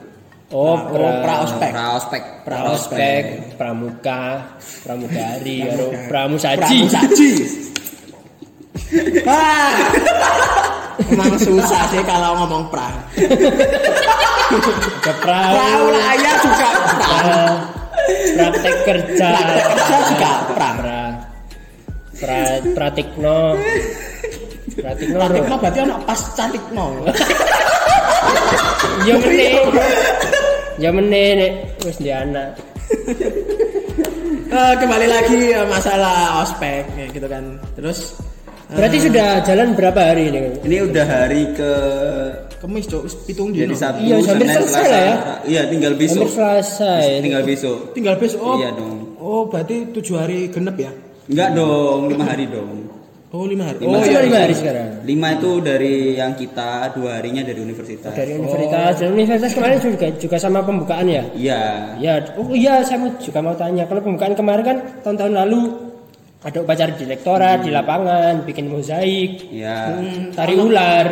[0.49, 1.71] oh Oh, pra-ospek.
[1.71, 2.23] Pra-ospek.
[2.41, 3.23] praospek
[3.55, 5.65] pramuka pramugari
[6.07, 7.31] pramusaji Pramusaji.
[9.27, 10.53] Ah.
[11.05, 12.87] Emang susah sih kalau ngomong pra.
[13.15, 17.61] Ada perahu Perahu layar juga pra-
[18.35, 20.69] praktek kerja Praktek kerja juga pra.
[20.77, 21.01] pra
[22.15, 22.39] pra
[22.71, 23.37] pratikno
[24.75, 25.17] pratikno.
[25.19, 26.85] Pratikno berarti ono pas cantikno.
[29.03, 29.53] ya meneh
[30.77, 31.53] ya meneh nek
[31.83, 32.55] wis di anak
[34.45, 37.57] Eh, kembali lagi masalah ospek ya, gitu kan.
[37.75, 38.13] Terus
[38.67, 41.71] berarti sudah jalan berapa hari ini Ini udah hari ke
[42.57, 43.61] kemis cok pitung dino.
[43.63, 44.89] jadi Sabtu, Iya, hampir Senin, selesai Selasa.
[44.89, 45.15] lah ya.
[45.45, 46.17] Iya, tinggal besok.
[46.17, 47.77] hampir selasa ya Tinggal besok.
[47.93, 48.39] Tinggal besok.
[48.41, 48.97] Oh, Iya dong.
[49.17, 50.91] oh berarti tujuh hari genep ya?
[51.25, 52.69] Enggak dong, lima hari dong.
[53.29, 53.83] Oh lima hari.
[53.83, 54.21] Lima oh cuma iya.
[54.23, 54.43] lima iya.
[54.47, 58.13] hari sekarang Lima itu dari yang kita, dua harinya dari universitas.
[58.15, 61.61] dari universitas dan universitas kemarin juga juga sama pembukaan ya Iya.
[61.99, 63.83] Ya, oh iya saya mau- juga mau tanya.
[63.85, 65.59] Kalau pembukaan kemarin kan tahun-tahun lalu
[66.45, 69.97] ada upacara direktorat di lapangan, bikin mozaik, Iya.
[70.37, 71.09] tari ular.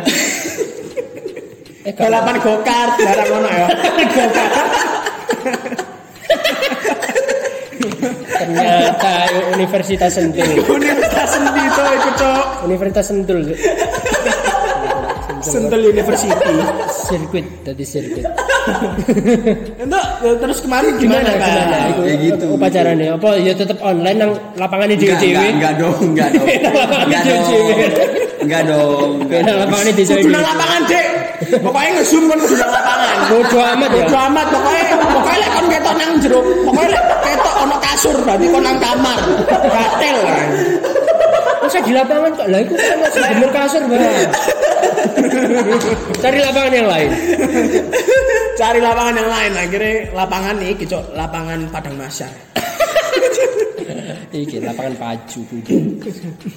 [1.90, 3.66] eh Balapan go-kart jarang ono ya.
[8.44, 9.12] ternyata
[9.58, 10.48] Universitas Sentul.
[10.70, 12.44] Universitas Seni itu itu cok.
[12.70, 13.40] Universitas Sentul.
[15.44, 16.30] Sentul University.
[16.88, 18.24] Sirkuit, tadi sirkuit.
[19.84, 21.62] Itu eh, terus kemarin gimana, Gimana, gimana?
[21.68, 21.84] Kak?
[21.90, 22.46] Itu Ya gitu.
[23.14, 25.28] Apa ya tetap online nang lapangan di Enggak, DJW.
[25.28, 26.46] enggak, enggak dong, enggak dong.
[27.04, 27.50] Enggak dong.
[28.44, 29.10] Enggak dong.
[29.48, 30.02] Nang lapangan di.
[30.04, 31.06] Kudu nang lapangan dek.
[31.60, 33.16] Pokoknya nge-zoom kan kudu nang lapangan.
[33.32, 34.04] Bodoh amat ya.
[34.04, 38.46] Bodo amat pokoknya pokoknya lek kon ketok nang jero, pokoknya lek ketok ono kasur berarti
[38.48, 39.18] kon nang kamar.
[39.48, 40.48] Gatel kan.
[41.64, 42.46] Masa di lapangan kok?
[42.52, 44.16] Lah itu kan masih jemur kasur barang.
[46.20, 47.08] Cari lapangan yang lain.
[48.54, 52.30] Cari lapangan yang lain akhirnya lapangan nih kicok lapangan Padang Masyar.
[54.34, 55.40] Iki lapangan paju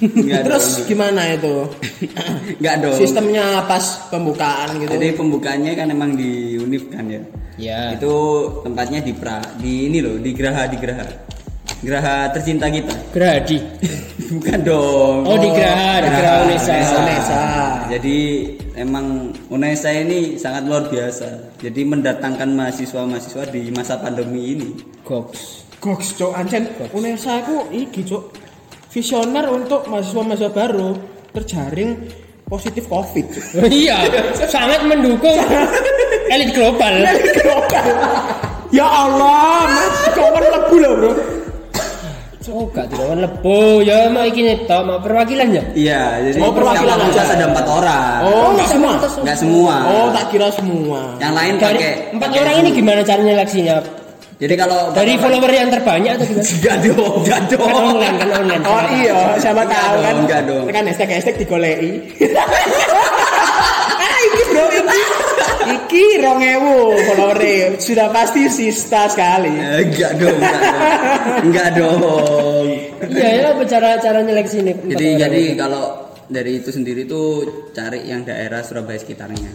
[0.02, 0.86] Enggak Terus dong.
[0.86, 1.54] gimana itu?
[2.58, 2.96] Enggak dong.
[2.98, 4.90] Sistemnya pas pembukaan gitu.
[4.94, 7.22] Jadi pembukaannya kan emang di Unif kan ya.
[7.58, 7.80] Ya.
[7.98, 8.14] Itu
[8.62, 11.06] tempatnya di pra di ini loh, di Geraha di Geraha.
[11.78, 12.94] Geraha tercinta kita.
[13.14, 13.58] Geradi.
[14.34, 15.24] Bukan dong.
[15.24, 16.96] Oh, di Geraha, di Geraha Unesa.
[16.98, 17.40] Unesa.
[17.86, 18.16] Jadi
[18.74, 21.54] emang Unesa ini sangat luar biasa.
[21.62, 24.68] Jadi mendatangkan mahasiswa-mahasiswa di masa pandemi ini.
[25.06, 25.70] Goks.
[25.78, 28.24] Goks cok ancen Unesa aku iki cok
[28.90, 30.98] visioner untuk mahasiswa-mahasiswa baru
[31.30, 32.10] terjaring
[32.50, 33.26] positif covid.
[33.60, 34.08] Oh, iya,
[34.48, 35.38] sangat mendukung
[36.34, 36.94] elit global.
[38.68, 41.12] ya Allah mas kawan lebu loh bro
[42.48, 45.62] Oh, gak tidak lebo ya mau iki netok mau perwakilan ya.
[45.70, 47.22] Iya, jadi Oh, perwakilan aja.
[47.28, 48.18] ada empat orang.
[48.24, 49.74] oh nggak semua Enggak semua.
[49.84, 53.76] oh tak kira semua Yang lain Dari pakai empat orang ini gimana caranya seleksinya?
[54.38, 56.46] Jadi kalau Dari follower yang terbanyak atau gimana?
[56.48, 57.68] Enggak dong, enggak Kan dong.
[57.68, 58.62] online kan online.
[58.64, 60.64] oh iya siapa tahu kan enggak dong.
[60.64, 61.76] tekan hashtag hashtag digolei
[63.98, 65.00] ah iki bro iki
[65.70, 67.38] iki rong ewu follower
[67.76, 70.38] sudah pasti sista sekali Eh, Enggak dong,
[71.44, 72.66] enggak dong.
[73.04, 74.72] Iya ya apa cara nyeleksi ini?
[74.72, 75.84] empat Jadi jadi kalau
[76.26, 79.48] dari itu sendiri tuh cari yang daerah Surabaya sekitarnya.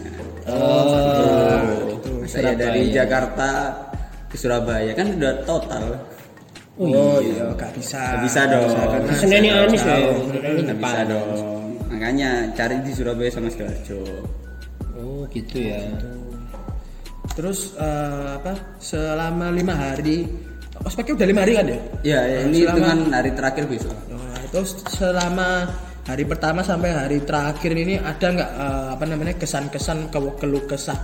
[0.44, 1.94] Oh,
[2.24, 3.72] saya dari Jakarta
[4.26, 5.84] ke Surabaya kan udah total.
[6.74, 8.66] oh iya gak bisa Nggak bisa dong.
[8.66, 9.96] karena Seneni Anis ya.
[10.58, 11.28] Nggak bisa dong.
[11.86, 14.02] Makanya cari di Surabaya sama Sidoarjo.
[14.94, 15.80] Oh gitu ya.
[17.34, 18.78] Terus eh, apa?
[18.78, 20.28] Selama lima hari,
[20.86, 21.78] ospeknya udah lima hari kan ya?
[22.06, 23.96] Ya, ya, ini Selama- dengan hari terakhir besok.
[24.06, 25.48] Nah, terus selama
[26.04, 30.98] hari pertama sampai hari terakhir ini ada nggak eh, apa namanya kesan-kesan ke keluh kesah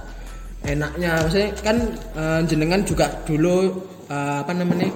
[0.63, 1.27] enaknya?
[1.27, 1.77] Maksudnya kan
[2.15, 3.75] eh, jenengan juga dulu
[4.07, 4.87] eh, apa namanya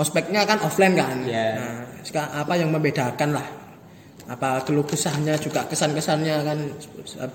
[0.00, 1.28] ospeknya kan offline kan?
[1.28, 1.48] Iya.
[1.60, 3.63] Nah, apa yang membedakan lah?
[4.24, 6.58] Apa keluh kesahnya juga kesan-kesannya kan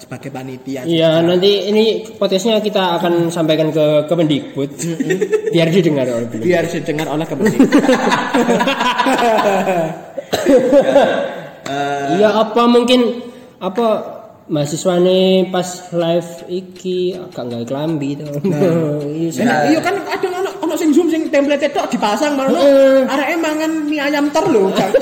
[0.01, 0.81] sebagai panitia?
[0.89, 4.73] Iya nanti ini podcastnya kita akan sampaikan ke Kemendikbud
[5.53, 6.45] biar didengar oleh beliau.
[6.49, 7.69] biar didengar oleh kepentingan.
[12.09, 13.21] Iya apa mungkin
[13.61, 13.87] apa
[14.49, 18.33] mahasiswa nih pas live iki agak nggak kelambi tuh.
[19.19, 20.27] Iya, Enak, iya kan ada
[20.79, 23.03] sing zoom sing template tok dipasang malah Heeh.
[23.03, 24.71] areke mangan mie ayam ter lho.
[24.71, 24.95] Gak-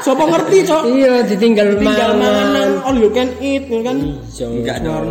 [0.00, 0.82] Sopo ngerti, Cok?
[0.86, 3.98] Iya ditinggal Tinggal mangan all you can eat kan.
[3.98, 4.46] Iya.
[4.46, 5.10] Enggak dong.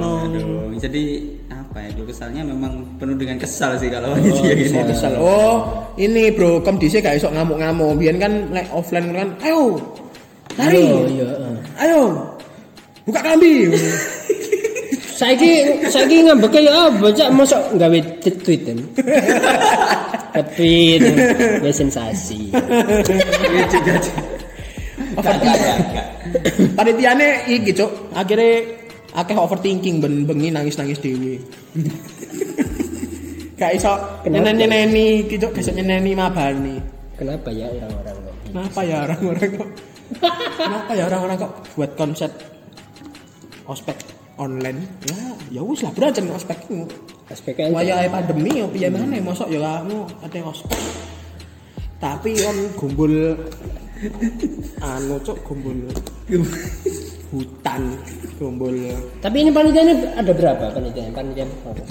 [0.79, 1.03] Jadi
[1.51, 1.89] apa ya?
[1.93, 4.79] Dulu kesalnya memang penuh dengan kesal sih kalau panitia gini.
[4.87, 5.13] Kesel.
[5.19, 5.55] Oh,
[5.95, 7.99] ini bro, kom dhisik gak iso ngamuk-ngamuk.
[7.99, 9.75] Biyen kan lek offline kan, ayo.
[10.55, 10.85] Lari.
[10.85, 11.25] Iya iya.
[11.27, 11.55] heeh.
[11.83, 12.01] Ayo.
[13.03, 13.67] Buka kelambi.
[15.13, 18.79] Saiki saiki ngambeke ya bocah mosok gawe tweet kan.
[20.57, 21.01] Tweet
[21.61, 22.49] ya sensasi.
[26.73, 27.91] Panitiane iki, Cuk.
[28.17, 28.65] Akhirnya
[29.13, 31.37] akeh overthinking ben bengi nangis-nangis dhewe.
[33.61, 33.93] Gak iso
[34.25, 35.53] nyeneni iki, Cuk.
[35.53, 36.81] Gak nyeneni mabani.
[37.13, 38.35] Kenapa ya orang-orang kok?
[38.49, 39.69] Kenapa ya orang-orang kok?
[40.57, 42.31] Kenapa ya orang-orang kok buat konsep
[43.69, 43.95] ospek
[44.43, 44.79] online?
[45.07, 45.19] Ya,
[45.49, 46.59] ya wis lah bro, jeneng ospek.
[47.31, 50.79] Aspeknya Wayahe pandemi ya piye maneh mosok ya kamu ate ospek.
[51.97, 53.13] Tapi on gumbul
[54.83, 55.79] anu cok gumbul
[57.31, 57.81] hutan
[58.35, 58.75] gumbul
[59.23, 61.07] Tapi ini panitianya ada berapa panitia?
[61.15, 61.81] Panitia berapa?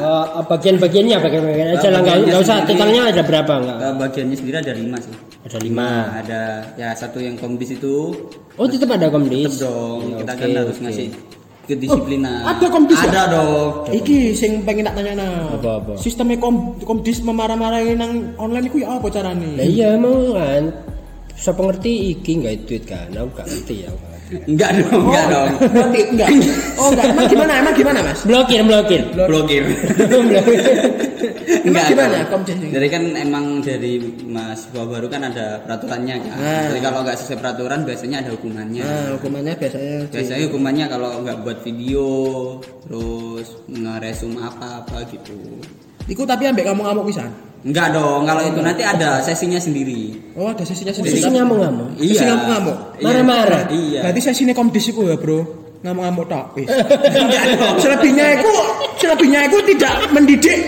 [0.00, 3.78] Oh, bagian-bagiannya bagian-bagian aja lah nggak usah totalnya ada berapa nggak?
[3.82, 5.12] Eh, bagiannya sendiri ada lima sih.
[5.42, 5.88] Ada lima.
[6.22, 6.40] Ada
[6.78, 8.14] ya satu yang komdis itu
[8.56, 9.58] Oh tetap ada komdis.
[9.58, 10.00] tetep dong.
[10.14, 10.84] Ya, Kita oke, kan harus oke.
[10.86, 11.06] ngasih
[11.66, 12.46] kedisiplinan.
[12.46, 13.10] Oh, ada komdis ya?
[13.10, 13.70] Ada dong.
[13.92, 15.98] iki sing pengen tak tanya nah Apa-apa?
[15.98, 20.70] sistemnya kom komdis memarah-marahin nang online iku ya apa carane Lah iya mau kan.
[21.36, 23.10] Siapa ngerti iki nggak tweet kan?
[23.12, 23.90] Aku nggak ngerti ya.
[24.26, 25.48] Enggak dong, enggak dong.
[25.70, 26.28] Berarti enggak.
[26.74, 27.06] Oh, enggak.
[27.14, 27.52] Emang gimana?
[27.62, 28.20] Emang gimana, Mas?
[28.26, 29.02] Blokir, blokir.
[29.14, 29.62] Blokir.
[30.10, 30.60] Blokir.
[31.62, 32.68] Emang gimana ini?
[32.74, 36.36] Jadi kan emang dari mahasiswa baru kan ada peraturannya kan.
[36.38, 36.64] Nah.
[36.74, 38.82] Jadi kalau nggak sesuai peraturan biasanya ada hukumannya.
[38.82, 42.08] Nah, hukumannya biasanya di- Biasanya hukumannya kalau nggak buat video,
[42.82, 45.38] terus ngeresum apa-apa gitu.
[46.06, 47.30] Iku tapi ambek kamu-kamu pisan.
[47.66, 50.14] Enggak dong, kalau itu nanti ada sesinya sendiri.
[50.38, 51.18] Oh, ada sesinya sendiri.
[51.18, 51.98] ngamuk-ngamuk.
[51.98, 52.76] Sesi ngamuk-ngamuk.
[52.94, 53.02] Iya.
[53.02, 53.62] Marah-marah.
[53.74, 54.00] Iya.
[54.06, 55.42] Berarti sesine komdis iku ya, Bro.
[55.82, 56.54] Ngamuk-ngamuk tok.
[56.54, 56.70] Wis.
[57.82, 58.54] Selebihnya iku
[59.02, 60.58] selebihnya iku tidak mendidik.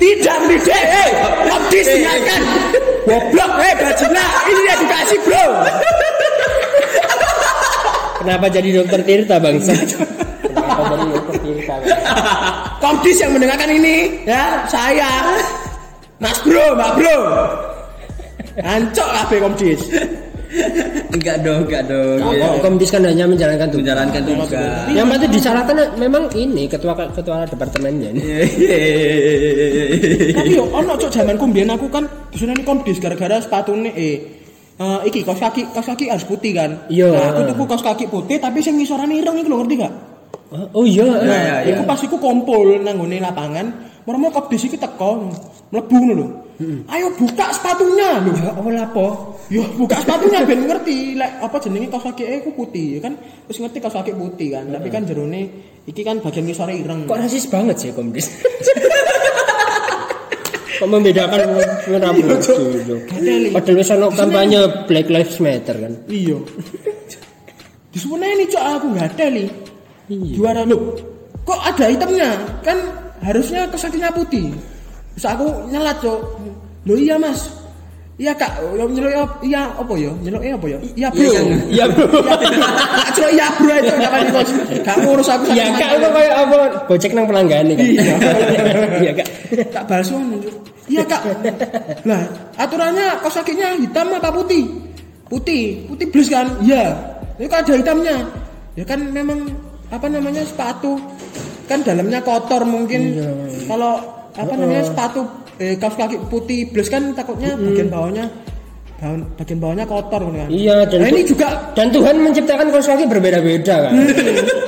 [0.00, 0.72] Tidak mendidik.
[0.72, 1.10] Hei,
[1.52, 2.40] komdis dengarkan.
[3.04, 4.24] Goblok, hei, bajina.
[4.48, 5.44] Ini edukasi, Bro.
[8.24, 9.76] Kenapa jadi dokter Tirta bangsa?
[9.76, 11.74] Kenapa jadi dokter Tirta?
[11.76, 11.92] Bang?
[12.80, 15.12] Komdis yang mendengarkan ini, ya, saya.
[16.20, 17.16] Mas Bro, Mbak Bro.
[18.60, 19.80] Ancok kabeh komdis.
[21.14, 23.86] enggak dong enggak dong Kok komdis kan hanya menjalankan tugas.
[23.86, 24.50] menjalankan tugas
[24.90, 28.10] Yang pasti disalahkan memang ini ketua ketua departemennya.
[30.34, 32.02] Tapi yo ono cok zamanku mbiyen aku kan
[32.34, 34.16] disunani komdis gara-gara sepatune eh
[34.76, 36.82] eh, iki kaos kaki kaos kaki harus putih kan.
[36.90, 37.14] Iya.
[37.14, 39.94] Nah, aku tuku kaos kaki putih tapi sing ngisorane ireng iku lho ngerti gak?
[40.74, 41.06] Oh iya.
[41.06, 43.70] Nah, iya, iku pas iku kumpul nang lapangan,
[44.08, 45.28] meremo komdis iki teko
[45.70, 46.26] mlebu ngono lho.
[46.92, 48.32] Ayo buka sepatunya lho.
[48.36, 49.06] Ya Allah apa?
[49.48, 53.14] Yo buka sepatunya ben ngerti lek apa jenenge kaos kaki e iku putih ya kan
[53.48, 55.48] wis ngerti kaos kaki putih kan tapi kan jerone
[55.88, 57.08] iki kan bagian ngisore ireng.
[57.08, 58.28] Kok rasis banget sih komdis?
[60.80, 61.40] Kok membedakan
[61.84, 62.40] kenapa?
[63.52, 65.92] Padahal wis ono kampanye Black Lives Matter kan.
[66.08, 66.40] Iya.
[67.92, 69.48] Disuweneni cok aku nggak ada nih.
[70.38, 70.96] Juara lu.
[71.44, 72.32] Kok ada hitamnya?
[72.64, 72.78] Kan
[73.20, 74.52] harusnya kesakinya putih.
[75.14, 76.20] Terus aku nyelat cok.
[76.84, 77.52] Lo iya mas.
[78.16, 78.60] Iya kak.
[78.76, 80.12] Yo nyeluk ya- iya apa ya?
[80.20, 80.78] Nyeluk apa ya?
[80.92, 81.24] Iya bro.
[81.24, 81.40] Iya,
[81.72, 82.04] Iya bro.
[83.00, 84.50] Tak celuk iya bro itu gak paling bos.
[84.84, 86.56] Gak ngurus aku Iya kak itu kayak apa?
[86.84, 87.76] Gojek nang pelanggan nih.
[87.96, 88.14] Iya.
[89.04, 89.26] Iya kak.
[89.88, 90.54] Ngono, Cuk.
[90.90, 91.22] Iya kak.
[92.04, 92.22] Lah
[92.56, 94.68] aturannya kaos kakinya hitam apa putih?
[95.24, 96.44] Putih, putih blues kan?
[96.60, 96.92] Iya.
[97.38, 98.16] Itu kan ada hitamnya.
[98.76, 99.48] Ya kan memang
[99.88, 101.00] apa namanya sepatu
[101.70, 103.14] kan dalamnya kotor mungkin.
[103.70, 105.26] Kalau apa namanya sepatu
[105.62, 108.26] eh, kaos kaki putih blues kan takutnya bagian bawahnya
[109.00, 110.46] bahan- bagian bawahnya kotor kan.
[110.46, 113.92] Iya dan Nah, ini juga dan Tuhan menciptakan kaos kaki berbeda-beda kan.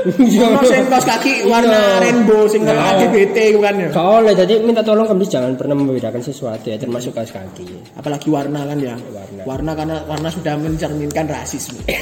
[0.02, 0.42] Iya.
[0.50, 2.02] ono sing kaos kaki warna Iya.
[2.02, 2.96] rainbow sing warna Nah.
[2.98, 3.88] LGBT itu kan ya.
[3.88, 7.68] Gak oleh, jadi minta tolong komdis jangan pernah membedakan sesuatu ya, termasuk kaos kaki.
[7.94, 8.96] apalagi warna kan ya
[9.44, 9.72] Warna.
[9.74, 11.78] karena warna sudah mencerminkan rasisme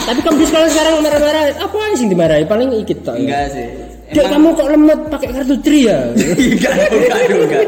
[0.00, 2.42] Tapi komdis kalau sekarang marah-marah, apa sih dimarahi?
[2.42, 3.20] Paling ikut tok ya.
[3.20, 3.68] enggak sih
[4.10, 5.98] Dek kamu kok lemot pakai kartu tri ya?
[6.10, 7.62] enggak enggak enggak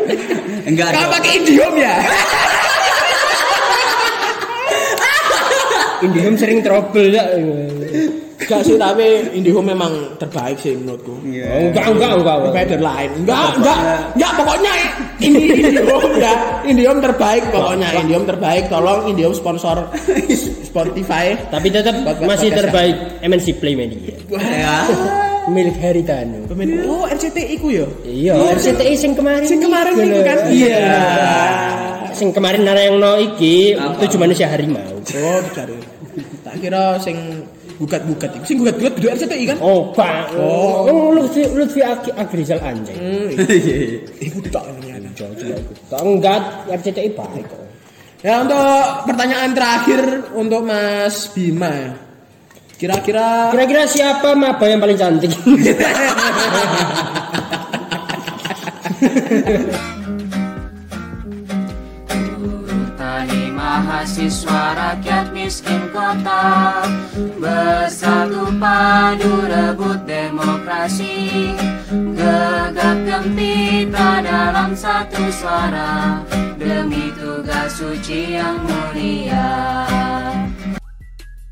[0.66, 1.10] enggak dong.
[1.14, 1.94] pakai idiom ya
[6.02, 7.22] Indihome sering trouble ya.
[8.42, 11.70] Enggak sih tapi Indihome memang terbaik sih menurutku Iya.
[11.70, 12.36] Enggak, enggak, enggak.
[12.42, 12.80] enggak.
[12.82, 13.78] Lain enggak enggak
[14.12, 14.72] enggak pokoknya
[15.22, 16.34] ini Indihome ya
[16.66, 19.86] Indihome terbaik pokoknya Indihome terbaik tolong Indihome sponsor
[20.66, 24.18] Spotify Tapi tetap masih terbaik MNC Play Media.
[24.34, 24.76] ya
[25.44, 26.46] Milik Haritano.
[26.46, 29.42] Pemain oh RCTI ku ya Iya, RCTI sing kemarin.
[29.42, 30.38] Sing kemarin itu kan?
[30.46, 30.78] Iya.
[30.78, 31.00] Iya.
[32.12, 35.02] Sing kemarin nara yang no iki tujuh manusia harimau.
[35.02, 35.74] oh cari
[36.42, 37.42] tak kira sing
[37.76, 40.36] gugat-gugat iku sing gugat-gugat kudu RCTI kan Oh, Pak.
[40.36, 40.86] Oh.
[40.86, 42.94] Oh, Lutfi Lutfi Ag- Agrizal anjing.
[42.94, 43.28] hmm
[44.20, 45.76] iku tak ini Coba coba ikut.
[46.00, 46.40] Enggak,
[46.70, 47.60] RCTI baik kok.
[48.22, 48.62] Ya untuk
[49.04, 50.00] pertanyaan terakhir
[50.32, 51.90] untuk Mas Bima ya.
[52.82, 55.30] Kira-kira Kira-kira siapa maba yang paling cantik?
[62.98, 66.82] Tani mahasiswa rakyat miskin kota
[67.38, 71.54] Bersatu padu rebut demokrasi
[72.18, 76.18] Gegap gempita dalam satu suara
[76.58, 79.54] Demi tugas suci yang mulia